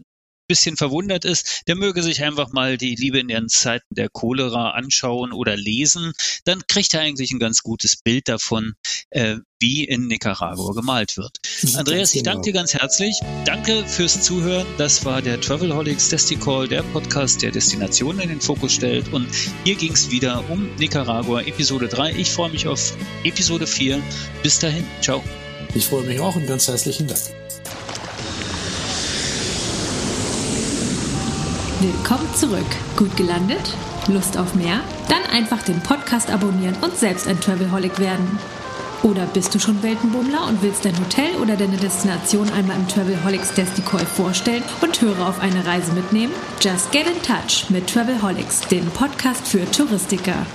bisschen 0.49 0.75
verwundert 0.75 1.23
ist, 1.23 1.61
der 1.67 1.75
möge 1.75 2.03
sich 2.03 2.21
einfach 2.23 2.51
mal 2.51 2.77
die 2.77 2.95
Liebe 2.95 3.19
in 3.19 3.29
ihren 3.29 3.47
Zeiten 3.47 3.95
der 3.95 4.09
Cholera 4.09 4.71
anschauen 4.71 5.31
oder 5.31 5.55
lesen. 5.55 6.11
Dann 6.43 6.63
kriegt 6.67 6.93
er 6.93 7.01
eigentlich 7.01 7.31
ein 7.31 7.39
ganz 7.39 7.61
gutes 7.61 7.95
Bild 7.95 8.27
davon, 8.27 8.73
äh, 9.11 9.37
wie 9.59 9.85
in 9.85 10.07
Nicaragua 10.07 10.73
gemalt 10.73 11.15
wird. 11.17 11.37
Andreas, 11.75 12.15
ich 12.15 12.23
danke 12.23 12.41
dir 12.41 12.53
ganz 12.53 12.73
herzlich. 12.73 13.19
Danke 13.45 13.85
fürs 13.85 14.21
Zuhören. 14.21 14.65
Das 14.77 15.05
war 15.05 15.21
der 15.21 15.39
Travelholics 15.39 16.09
Desticall, 16.09 16.67
der 16.67 16.83
Podcast, 16.83 17.41
der 17.41 17.51
Destinationen 17.51 18.21
in 18.21 18.29
den 18.29 18.41
Fokus 18.41 18.73
stellt. 18.73 19.13
Und 19.13 19.27
hier 19.63 19.75
ging 19.75 19.93
es 19.93 20.09
wieder 20.09 20.49
um 20.49 20.67
Nicaragua, 20.77 21.41
Episode 21.41 21.87
3. 21.87 22.13
Ich 22.13 22.31
freue 22.31 22.49
mich 22.49 22.67
auf 22.67 22.93
Episode 23.23 23.67
4. 23.67 24.01
Bis 24.41 24.59
dahin. 24.59 24.85
Ciao. 25.01 25.23
Ich 25.75 25.85
freue 25.85 26.03
mich 26.03 26.19
auch 26.19 26.35
und 26.35 26.47
ganz 26.47 26.67
herzlichen 26.67 27.07
Dank. 27.07 27.48
Willkommen 31.81 32.27
zurück. 32.35 32.65
Gut 32.97 33.15
gelandet? 33.15 33.73
Lust 34.09 34.37
auf 34.37 34.53
mehr? 34.53 34.81
Dann 35.07 35.23
einfach 35.31 35.63
den 35.63 35.81
Podcast 35.81 36.29
abonnieren 36.29 36.75
und 36.81 36.97
selbst 36.97 37.25
ein 37.25 37.39
Travelholic 37.39 37.99
werden. 37.99 38.37
Oder 39.01 39.25
bist 39.27 39.55
du 39.55 39.59
schon 39.59 39.81
Weltenbummler 39.81 40.45
und 40.49 40.61
willst 40.61 40.83
dein 40.83 40.99
Hotel 40.99 41.37
oder 41.41 41.55
deine 41.55 41.77
Destination 41.77 42.51
einmal 42.51 42.75
im 42.75 42.85
Travelholics 42.89 43.53
Decoy 43.53 44.05
vorstellen 44.05 44.63
und 44.81 44.99
Hörer 44.99 45.29
auf 45.29 45.39
eine 45.39 45.65
Reise 45.65 45.93
mitnehmen? 45.93 46.33
Just 46.59 46.91
get 46.91 47.07
in 47.07 47.21
touch 47.21 47.69
mit 47.69 47.87
Travelholics, 47.87 48.59
dem 48.67 48.85
Podcast 48.87 49.47
für 49.47 49.63
Touristiker. 49.71 50.45